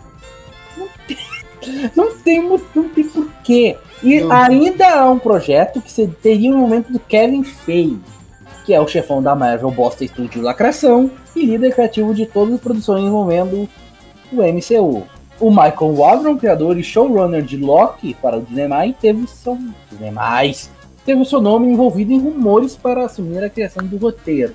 não 1.97 2.15
tem 2.19 2.43
mo- 2.47 2.61
não 2.75 2.89
tem 2.89 3.05
porquê. 3.05 3.77
E 4.03 4.21
Não. 4.21 4.33
ainda 4.33 4.89
há 5.01 5.11
um 5.11 5.19
projeto 5.19 5.81
que 5.81 5.91
você 5.91 6.07
teria 6.07 6.51
um 6.55 6.59
momento 6.59 6.93
do 6.93 6.99
Kevin 6.99 7.43
Feige, 7.45 7.99
que 8.65 8.73
é 8.73 8.81
o 8.81 8.89
chefão 8.89 9.23
da 9.23 9.35
Marvel 9.35 9.71
Bosta 9.71 10.07
Studio 10.07 10.41
Lacração 10.43 11.11
e 11.37 11.45
líder 11.45 11.73
criativo 11.75 12.15
de 12.15 12.25
todas 12.27 12.55
as 12.55 12.61
produções 12.61 13.05
envolvendo 13.05 13.69
o 14.33 14.37
MCU. 14.43 15.07
O 15.41 15.51
Michael 15.51 15.95
Waldron, 15.97 16.37
criador 16.37 16.79
e 16.79 16.85
showrunner 16.85 17.43
de 17.43 17.57
Loki 17.57 18.15
para 18.15 18.37
o 18.37 18.43
Disney+, 18.43 18.95
teve 19.01 19.27
seu, 19.27 19.57
Disney+, 19.91 20.13
teve 21.05 21.23
o 21.23 21.25
seu 21.25 21.41
nome 21.41 21.67
envolvido 21.73 22.13
em 22.13 22.21
rumores 22.21 22.77
para 22.77 23.07
assumir 23.07 23.43
a 23.43 23.49
criação 23.49 23.85
do 23.87 23.97
roteiro. 23.97 24.55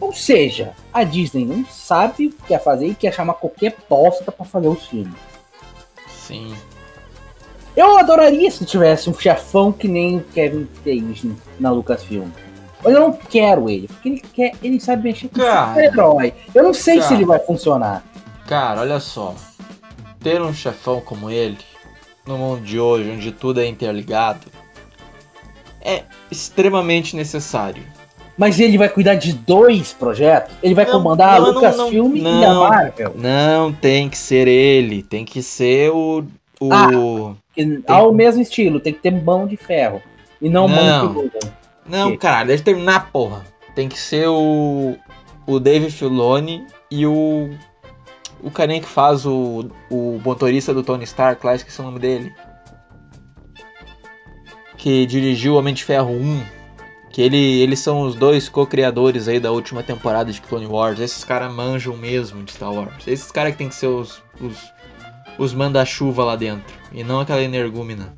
Ou 0.00 0.12
seja, 0.12 0.72
a 0.92 1.04
Disney 1.04 1.46
não 1.46 1.64
sabe 1.64 2.26
o 2.26 2.30
que 2.30 2.48
quer 2.48 2.62
fazer 2.62 2.88
e 2.88 2.94
quer 2.94 3.14
chamar 3.14 3.34
qualquer 3.34 3.76
bosta 3.88 4.32
para 4.32 4.44
fazer 4.44 4.68
o 4.68 4.74
filme. 4.74 5.14
Sim. 6.26 6.52
Eu 7.76 7.96
adoraria 7.96 8.50
se 8.50 8.64
tivesse 8.64 9.08
um 9.08 9.14
chefão 9.14 9.72
que 9.72 9.88
nem 9.88 10.18
o 10.18 10.20
Kevin 10.20 10.66
Feige 10.82 11.32
na 11.58 11.70
Lucasfilm. 11.70 12.28
Mas 12.82 12.92
eu 12.92 13.00
não 13.00 13.12
quero 13.12 13.70
ele, 13.70 13.88
porque 13.88 14.08
ele 14.08 14.20
quer, 14.20 14.52
ele 14.62 14.78
sabe 14.78 15.04
mexer 15.04 15.28
com 15.28 15.40
Cara. 15.40 15.68
super-herói. 15.68 16.34
Eu 16.54 16.62
não 16.62 16.74
sei 16.74 16.96
se 16.96 17.08
Cara. 17.08 17.14
ele 17.14 17.24
vai 17.24 17.38
funcionar. 17.38 18.04
Cara, 18.46 18.82
olha 18.82 19.00
só. 19.00 19.34
Ter 20.24 20.42
um 20.42 20.52
chefão 20.52 21.00
como 21.00 21.30
ele, 21.30 21.58
no 22.26 22.36
mundo 22.36 22.62
de 22.62 22.80
hoje, 22.80 23.10
onde 23.10 23.30
tudo 23.30 23.60
é 23.60 23.66
interligado, 23.66 24.46
é 25.80 26.02
extremamente 26.30 27.14
necessário. 27.14 27.82
Mas 28.36 28.58
ele 28.58 28.76
vai 28.76 28.88
cuidar 28.88 29.14
de 29.14 29.32
dois 29.32 29.92
projetos? 29.92 30.52
Ele 30.60 30.74
vai 30.74 30.84
Não, 30.86 30.92
comandar 30.92 31.40
não, 31.40 31.46
a 31.46 31.50
Lucasfilm 31.52 32.14
não, 32.16 32.40
e 32.40 32.44
a. 32.44 32.54
Marvel? 32.54 33.14
Não 33.16 33.72
tem 33.72 34.08
que 34.08 34.18
ser 34.18 34.48
ele, 34.48 35.02
tem 35.04 35.24
que 35.24 35.40
ser 35.42 35.90
o. 35.92 36.24
o... 36.60 36.72
Ah. 36.72 37.34
Que- 37.54 37.82
Ao 37.86 38.12
mesmo 38.12 38.42
estilo, 38.42 38.80
tem 38.80 38.92
que 38.92 38.98
ter 39.00 39.12
mão 39.12 39.46
de 39.46 39.56
ferro. 39.56 40.02
E 40.42 40.48
não, 40.48 40.66
mão 40.66 40.84
Não. 40.84 41.06
de 41.06 41.14
luva. 41.14 41.38
Não, 41.86 42.10
Que? 42.12 42.16
caralho, 42.16 42.48
deixa 42.48 42.62
eu 42.62 42.64
terminar, 42.64 43.10
porra. 43.12 43.44
Tem 43.74 43.88
que 43.88 43.98
ser 43.98 44.26
o. 44.28 44.96
O 45.46 45.60
Dave 45.60 45.90
Filoni 45.90 46.66
e 46.90 47.06
o. 47.06 47.50
O 48.44 48.50
carinha 48.50 48.80
que 48.80 48.86
faz 48.86 49.26
o. 49.26 49.70
O 49.90 50.20
motorista 50.24 50.72
do 50.72 50.82
Tony 50.82 51.04
Stark 51.04 51.44
lá, 51.44 51.54
esqueci 51.54 51.80
o 51.80 51.84
nome 51.84 51.98
dele. 51.98 52.32
Que 54.76 55.06
dirigiu 55.06 55.54
o 55.54 55.58
Homem 55.58 55.74
de 55.74 55.82
Ferro 55.82 56.12
1. 56.12 56.42
Que 57.10 57.22
ele, 57.22 57.60
eles 57.60 57.78
são 57.78 58.02
os 58.02 58.14
dois 58.14 58.48
co-criadores 58.48 59.28
aí 59.28 59.40
da 59.40 59.50
última 59.50 59.82
temporada 59.82 60.30
de 60.30 60.40
Clone 60.40 60.66
Wars. 60.66 61.00
Esses 61.00 61.24
caras 61.24 61.52
manjam 61.52 61.96
mesmo 61.96 62.42
de 62.42 62.52
Star 62.52 62.72
Wars. 62.72 63.06
Esses 63.06 63.30
caras 63.32 63.52
que 63.52 63.58
tem 63.58 63.68
que 63.68 63.74
ser 63.74 63.86
os. 63.86 64.22
os 64.40 64.74
os 65.38 65.52
manda-chuva 65.52 66.24
lá 66.24 66.36
dentro. 66.36 66.74
E 66.92 67.02
não 67.02 67.20
aquela 67.20 67.42
energúmena. 67.42 68.16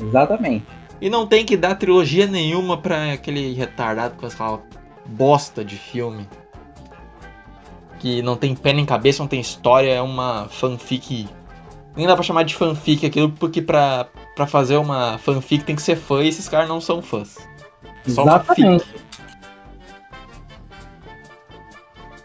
Exatamente. 0.00 0.66
E 1.00 1.10
não 1.10 1.26
tem 1.26 1.44
que 1.44 1.56
dar 1.56 1.74
trilogia 1.74 2.26
nenhuma 2.26 2.78
pra 2.78 3.12
aquele 3.12 3.52
retardado 3.52 4.14
com 4.16 4.26
aquela 4.26 4.62
bosta 5.06 5.64
de 5.64 5.76
filme. 5.76 6.26
Que 7.98 8.22
não 8.22 8.36
tem 8.36 8.54
pé 8.54 8.72
nem 8.72 8.84
cabeça, 8.84 9.22
não 9.22 9.28
tem 9.28 9.40
história, 9.40 9.90
é 9.90 10.02
uma 10.02 10.48
fanfic. 10.48 11.28
Nem 11.96 12.06
dá 12.06 12.14
pra 12.14 12.22
chamar 12.22 12.42
de 12.42 12.54
fanfic 12.54 13.06
aquilo, 13.06 13.30
porque 13.32 13.62
pra, 13.62 14.06
pra 14.34 14.46
fazer 14.46 14.76
uma 14.76 15.18
fanfic 15.18 15.64
tem 15.64 15.74
que 15.74 15.82
ser 15.82 15.96
fã 15.96 16.22
e 16.22 16.28
esses 16.28 16.48
caras 16.48 16.68
não 16.68 16.80
são 16.80 17.00
fãs. 17.00 17.36
Só 18.06 18.22
Exatamente. 18.22 18.84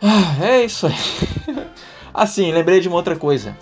Ah, 0.01 0.35
é 0.43 0.65
isso 0.65 0.87
aí. 0.87 0.93
assim, 2.13 2.51
lembrei 2.51 2.79
de 2.79 2.87
uma 2.87 2.97
outra 2.97 3.15
coisa. 3.15 3.55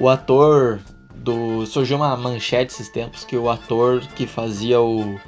o 0.00 0.08
ator 0.08 0.80
do. 1.14 1.64
Surgiu 1.66 1.96
uma 1.96 2.16
manchete 2.16 2.72
esses 2.72 2.88
tempos 2.88 3.24
que 3.24 3.36
o 3.36 3.48
ator 3.48 4.00
que 4.16 4.26
fazia 4.26 4.80
o 4.80 5.18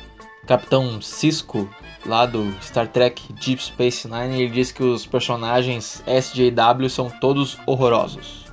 Capitão 0.47 1.01
Cisco 1.01 1.69
lá 2.07 2.27
do 2.27 2.53
Star 2.63 2.89
Trek 2.89 3.33
Deep 3.35 3.63
Space 3.63 4.09
Nine, 4.09 4.43
ele 4.43 4.51
disse 4.51 4.75
que 4.75 4.83
os 4.83 5.07
personagens 5.07 6.03
SJW 6.07 6.89
são 6.89 7.11
todos 7.11 7.59
horrorosos. 7.67 8.47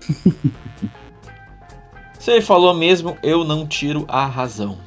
Se 2.18 2.30
ele 2.30 2.42
falou 2.42 2.74
mesmo, 2.74 3.16
eu 3.22 3.44
não 3.44 3.66
tiro 3.66 4.04
a 4.08 4.26
razão. 4.26 4.78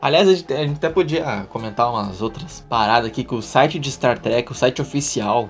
Aliás, 0.00 0.28
a 0.28 0.34
gente, 0.34 0.52
a 0.52 0.66
gente 0.66 0.76
até 0.76 0.90
podia 0.90 1.46
comentar 1.48 1.90
umas 1.90 2.20
outras 2.20 2.60
paradas 2.68 3.08
aqui 3.08 3.24
que 3.24 3.34
o 3.34 3.40
site 3.40 3.78
de 3.78 3.90
Star 3.90 4.18
Trek, 4.18 4.52
o 4.52 4.54
site 4.54 4.82
oficial, 4.82 5.48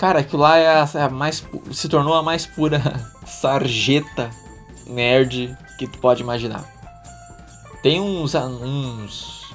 Cara, 0.00 0.20
aquilo 0.20 0.40
lá 0.40 0.56
é 0.56 0.66
a, 0.66 0.88
é 0.94 1.02
a, 1.02 1.10
mais. 1.10 1.46
se 1.70 1.86
tornou 1.86 2.14
a 2.14 2.22
mais 2.22 2.46
pura 2.46 2.80
sarjeta 3.26 4.30
nerd 4.86 5.54
que 5.76 5.86
tu 5.86 5.98
pode 5.98 6.22
imaginar. 6.22 6.64
Tem 7.82 8.00
uns. 8.00 8.34
uns. 8.34 9.54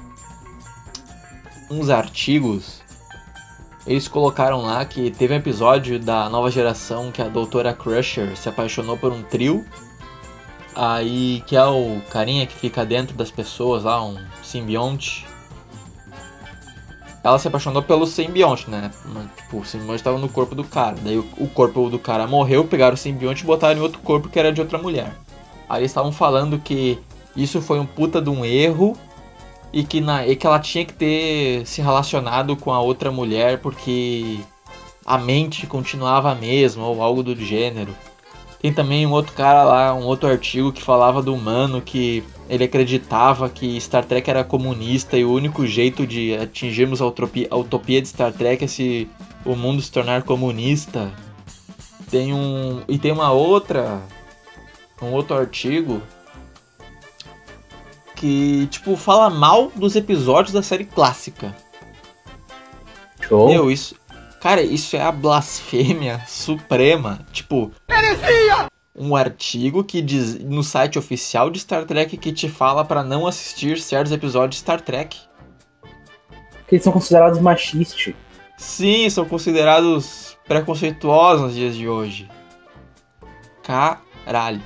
uns 1.70 1.90
artigos. 1.90 2.84
Eles 3.86 4.08
colocaram 4.08 4.64
lá 4.64 4.84
que 4.84 5.12
teve 5.12 5.34
um 5.34 5.38
episódio 5.38 6.00
da 6.00 6.28
nova 6.28 6.50
geração 6.50 7.12
que 7.12 7.22
a 7.22 7.28
doutora 7.28 7.72
Crusher 7.74 8.36
se 8.36 8.50
apaixonou 8.50 8.98
por 8.98 9.12
um 9.12 9.22
trio. 9.22 9.64
Aí 10.74 11.44
que 11.46 11.56
é 11.56 11.64
o 11.66 12.02
carinha 12.10 12.48
que 12.48 12.56
fica 12.56 12.86
dentro 12.86 13.16
das 13.16 13.30
pessoas 13.30 13.84
lá, 13.84 14.04
um 14.04 14.18
simbionte 14.42 15.26
ela 17.26 17.40
se 17.40 17.48
apaixonou 17.48 17.82
pelo 17.82 18.06
simbionte, 18.06 18.70
né? 18.70 18.92
Tipo, 19.36 19.58
o 19.58 19.66
simbionte 19.66 19.96
estava 19.96 20.20
no 20.20 20.30
corpo 20.30 20.54
do 20.54 20.64
cara. 20.64 20.96
Daí 21.02 21.18
o, 21.18 21.48
corpo 21.48 21.90
do 21.90 21.98
cara 21.98 22.28
morreu, 22.28 22.66
pegaram 22.66 22.94
o 22.94 22.98
simbionte 22.98 23.44
e 23.44 23.48
botaram 23.48 23.80
em 23.80 23.82
outro 23.82 24.00
corpo 24.02 24.30
que 24.30 24.38
era 24.38 24.54
de 24.54 24.62
outra 24.62 24.78
mulher. 24.78 25.12
Aí 25.68 25.80
eles 25.80 25.90
estavam 25.90 26.12
falando 26.12 26.60
que 26.60 27.00
isso 27.36 27.62
foi 27.62 27.80
um 27.80 27.86
puta 27.86 28.22
de 28.22 28.30
um 28.30 28.46
erro 28.46 28.98
e 29.74 29.84
que, 29.84 30.00
na, 30.00 30.26
e 30.26 30.36
que 30.36 30.48
ela 30.48 30.60
tinha 30.60 30.86
que 30.86 30.94
ter 30.94 31.66
se 31.66 31.82
relacionado 31.82 32.56
com 32.56 32.72
a 32.72 32.80
outra 32.80 33.12
mulher 33.12 33.60
porque 33.60 34.40
a 35.06 35.18
mente 35.18 35.68
continuava 35.68 36.32
a 36.32 36.36
mesma 36.36 36.86
ou 36.86 37.02
algo 37.02 37.22
do 37.22 37.36
gênero. 37.36 37.94
Tem 38.62 38.74
também 38.74 39.06
um 39.06 39.12
outro 39.12 39.34
cara 39.34 39.64
lá, 39.64 39.94
um 39.94 40.06
outro 40.06 40.28
artigo 40.30 40.72
que 40.72 40.82
falava 40.82 41.22
do 41.22 41.34
humano 41.34 41.82
que 41.82 42.24
ele 42.50 42.64
acreditava 42.64 43.50
que 43.50 43.80
Star 43.80 44.06
Trek 44.06 44.28
era 44.30 44.44
comunista 44.44 45.18
e 45.18 45.26
o 45.26 45.32
único 45.32 45.68
jeito 45.68 46.08
de 46.08 46.36
atingirmos 46.36 47.02
a 47.02 47.06
utopia, 47.06 47.48
a 47.52 47.56
utopia 47.58 48.02
de 48.02 48.08
Star 48.08 48.32
Trek 48.32 48.64
é 48.64 48.68
se 48.68 49.08
o 49.46 49.56
mundo 49.56 49.82
se 49.82 49.92
tornar 49.92 50.24
comunista. 50.24 51.12
Tem 52.10 52.34
um 52.34 52.82
e 52.88 52.98
tem 52.98 53.12
uma 53.12 53.32
outra 53.32 54.02
um 55.02 55.12
outro 55.12 55.36
artigo 55.36 56.02
que 58.16 58.68
tipo 58.68 58.96
fala 58.96 59.30
mal 59.30 59.72
dos 59.76 59.96
episódios 59.96 60.54
da 60.54 60.64
série 60.64 60.86
clássica. 60.86 61.56
Show. 63.22 63.50
Meu, 63.50 63.70
isso 63.72 63.96
Cara, 64.46 64.62
isso 64.62 64.96
é 64.96 65.02
a 65.02 65.12
blasfêmia 65.12 66.22
suprema. 66.28 67.26
Tipo. 67.32 67.72
Heresia! 67.90 68.68
Um 68.96 69.16
artigo 69.16 69.84
que 69.84 70.04
diz 70.04 70.38
no 70.40 70.64
site 70.64 71.00
oficial 71.00 71.50
de 71.50 71.58
Star 71.58 71.84
Trek 71.84 72.16
que 72.16 72.32
te 72.32 72.48
fala 72.48 72.86
para 72.86 73.04
não 73.04 73.26
assistir 73.26 73.80
certos 73.80 74.12
episódios 74.12 74.52
de 74.52 74.58
Star 74.58 74.80
Trek. 74.80 75.20
Que 76.68 76.76
eles 76.76 76.84
são 76.84 76.94
considerados 76.94 77.40
machistas. 77.40 78.14
Sim, 78.56 79.10
são 79.10 79.26
considerados 79.26 80.38
preconceituosos 80.48 81.46
nos 81.48 81.56
dias 81.56 81.76
de 81.76 81.90
hoje. 81.90 82.30
Caralho. 83.64 84.62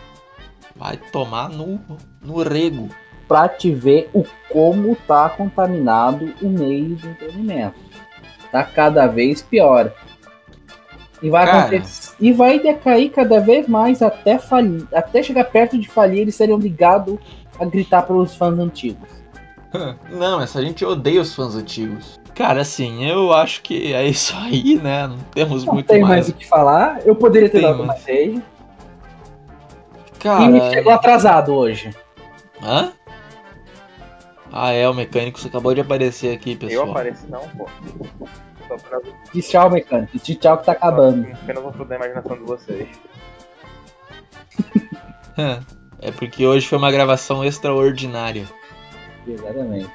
Vai 0.75 0.97
tomar 0.97 1.47
no, 1.47 1.79
no 2.21 2.43
rego. 2.43 2.89
Pra 3.29 3.47
te 3.47 3.71
ver 3.71 4.09
o 4.13 4.25
como 4.49 4.97
tá 5.07 5.29
contaminado 5.29 6.33
o 6.41 6.49
meio 6.49 6.95
de 6.95 7.07
entretenimento 7.07 7.89
tá 8.51 8.63
cada 8.63 9.07
vez 9.07 9.41
pior. 9.41 9.91
E 11.21 11.29
vai, 11.29 11.49
acontecer, 11.49 12.15
e 12.19 12.31
vai 12.31 12.59
decair 12.59 13.11
cada 13.11 13.41
vez 13.41 13.67
mais 13.67 14.01
até 14.01 14.39
falir, 14.39 14.87
até 14.93 15.21
chegar 15.21 15.43
perto 15.45 15.77
de 15.77 15.87
falir, 15.87 16.21
eles 16.21 16.35
seriam 16.35 16.55
obrigados 16.55 17.17
a 17.59 17.65
gritar 17.65 18.03
pelos 18.03 18.35
fãs 18.35 18.57
antigos. 18.57 19.09
Não, 20.09 20.41
essa 20.41 20.61
gente 20.61 20.85
odeia 20.85 21.21
os 21.21 21.35
fãs 21.35 21.55
antigos. 21.55 22.17
Cara, 22.33 22.61
assim, 22.61 23.05
eu 23.05 23.33
acho 23.33 23.61
que 23.61 23.93
é 23.93 24.07
isso 24.07 24.33
aí, 24.37 24.79
né? 24.81 25.07
Não 25.07 25.17
temos 25.33 25.65
não 25.65 25.73
muito 25.73 25.87
tem 25.87 25.99
mais. 25.99 26.11
mais 26.11 26.29
o 26.29 26.33
que 26.33 26.47
falar. 26.47 27.05
Eu 27.05 27.13
poderia 27.13 27.49
ter 27.49 27.61
dado 27.61 27.83
uma 27.83 27.97
save. 27.97 28.41
Cara... 30.19 30.57
E 30.57 30.73
chegou 30.73 30.93
atrasado 30.93 31.53
hoje. 31.53 31.93
Hã? 32.63 32.93
Ah, 34.51 34.71
é, 34.71 34.87
o 34.89 34.93
mecânico 34.93 35.39
acabou 35.45 35.73
de 35.73 35.81
aparecer 35.81 36.33
aqui, 36.33 36.55
pessoal. 36.55 36.85
Eu 36.85 36.91
apareci 36.91 37.29
não, 37.29 37.41
pô. 37.49 37.67
Diz 39.33 39.49
tchau, 39.49 39.69
mecânico. 39.69 40.17
Diz 40.17 40.37
tchau 40.37 40.57
que 40.57 40.65
tá 40.65 40.71
acabando. 40.73 41.27
Eu 41.47 41.55
não 41.55 41.71
vou 41.71 41.87
a 41.89 41.95
imaginação 41.95 42.37
de 42.37 42.43
vocês. 42.43 42.87
é 46.01 46.11
porque 46.11 46.45
hoje 46.45 46.67
foi 46.67 46.77
uma 46.77 46.91
gravação 46.91 47.43
extraordinária. 47.43 48.47
Exatamente. 49.27 49.89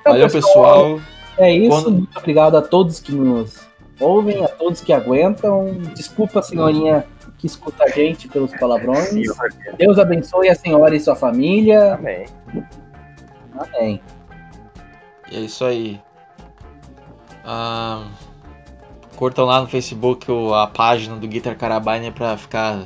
Então, 0.00 0.12
Valeu, 0.12 0.28
pessoal. 0.28 1.00
É 1.38 1.52
isso. 1.52 1.70
Quando... 1.70 1.90
Muito 1.90 2.18
obrigado 2.18 2.56
a 2.56 2.62
todos 2.62 3.00
que 3.00 3.12
nos 3.12 3.66
ouvem, 3.98 4.44
a 4.44 4.48
todos 4.48 4.80
que 4.80 4.92
aguentam. 4.92 5.78
Desculpa, 5.94 6.42
senhorinha, 6.42 7.04
que 7.38 7.46
escuta 7.46 7.84
a 7.84 7.88
gente 7.88 8.28
pelos 8.28 8.52
palavrões. 8.52 9.10
Deus 9.78 9.98
abençoe 9.98 10.48
a 10.48 10.54
senhora 10.54 10.94
e 10.94 11.00
sua 11.00 11.16
família. 11.16 11.94
Amém. 11.94 12.26
Amém. 13.58 14.00
E 15.30 15.36
é 15.36 15.40
isso 15.40 15.64
aí. 15.64 16.00
Ah, 17.44 18.06
curtam 19.16 19.44
lá 19.44 19.60
no 19.60 19.68
Facebook 19.68 20.26
a 20.54 20.66
página 20.66 21.16
do 21.16 21.28
Guitar 21.28 21.56
Carabiner 21.56 22.12
para 22.12 22.36
ficar 22.36 22.84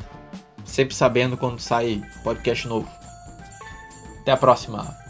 sempre 0.64 0.94
sabendo 0.94 1.36
quando 1.36 1.58
sai 1.60 2.02
podcast 2.22 2.66
novo. 2.68 2.88
Até 4.20 4.32
a 4.32 4.36
próxima. 4.36 5.07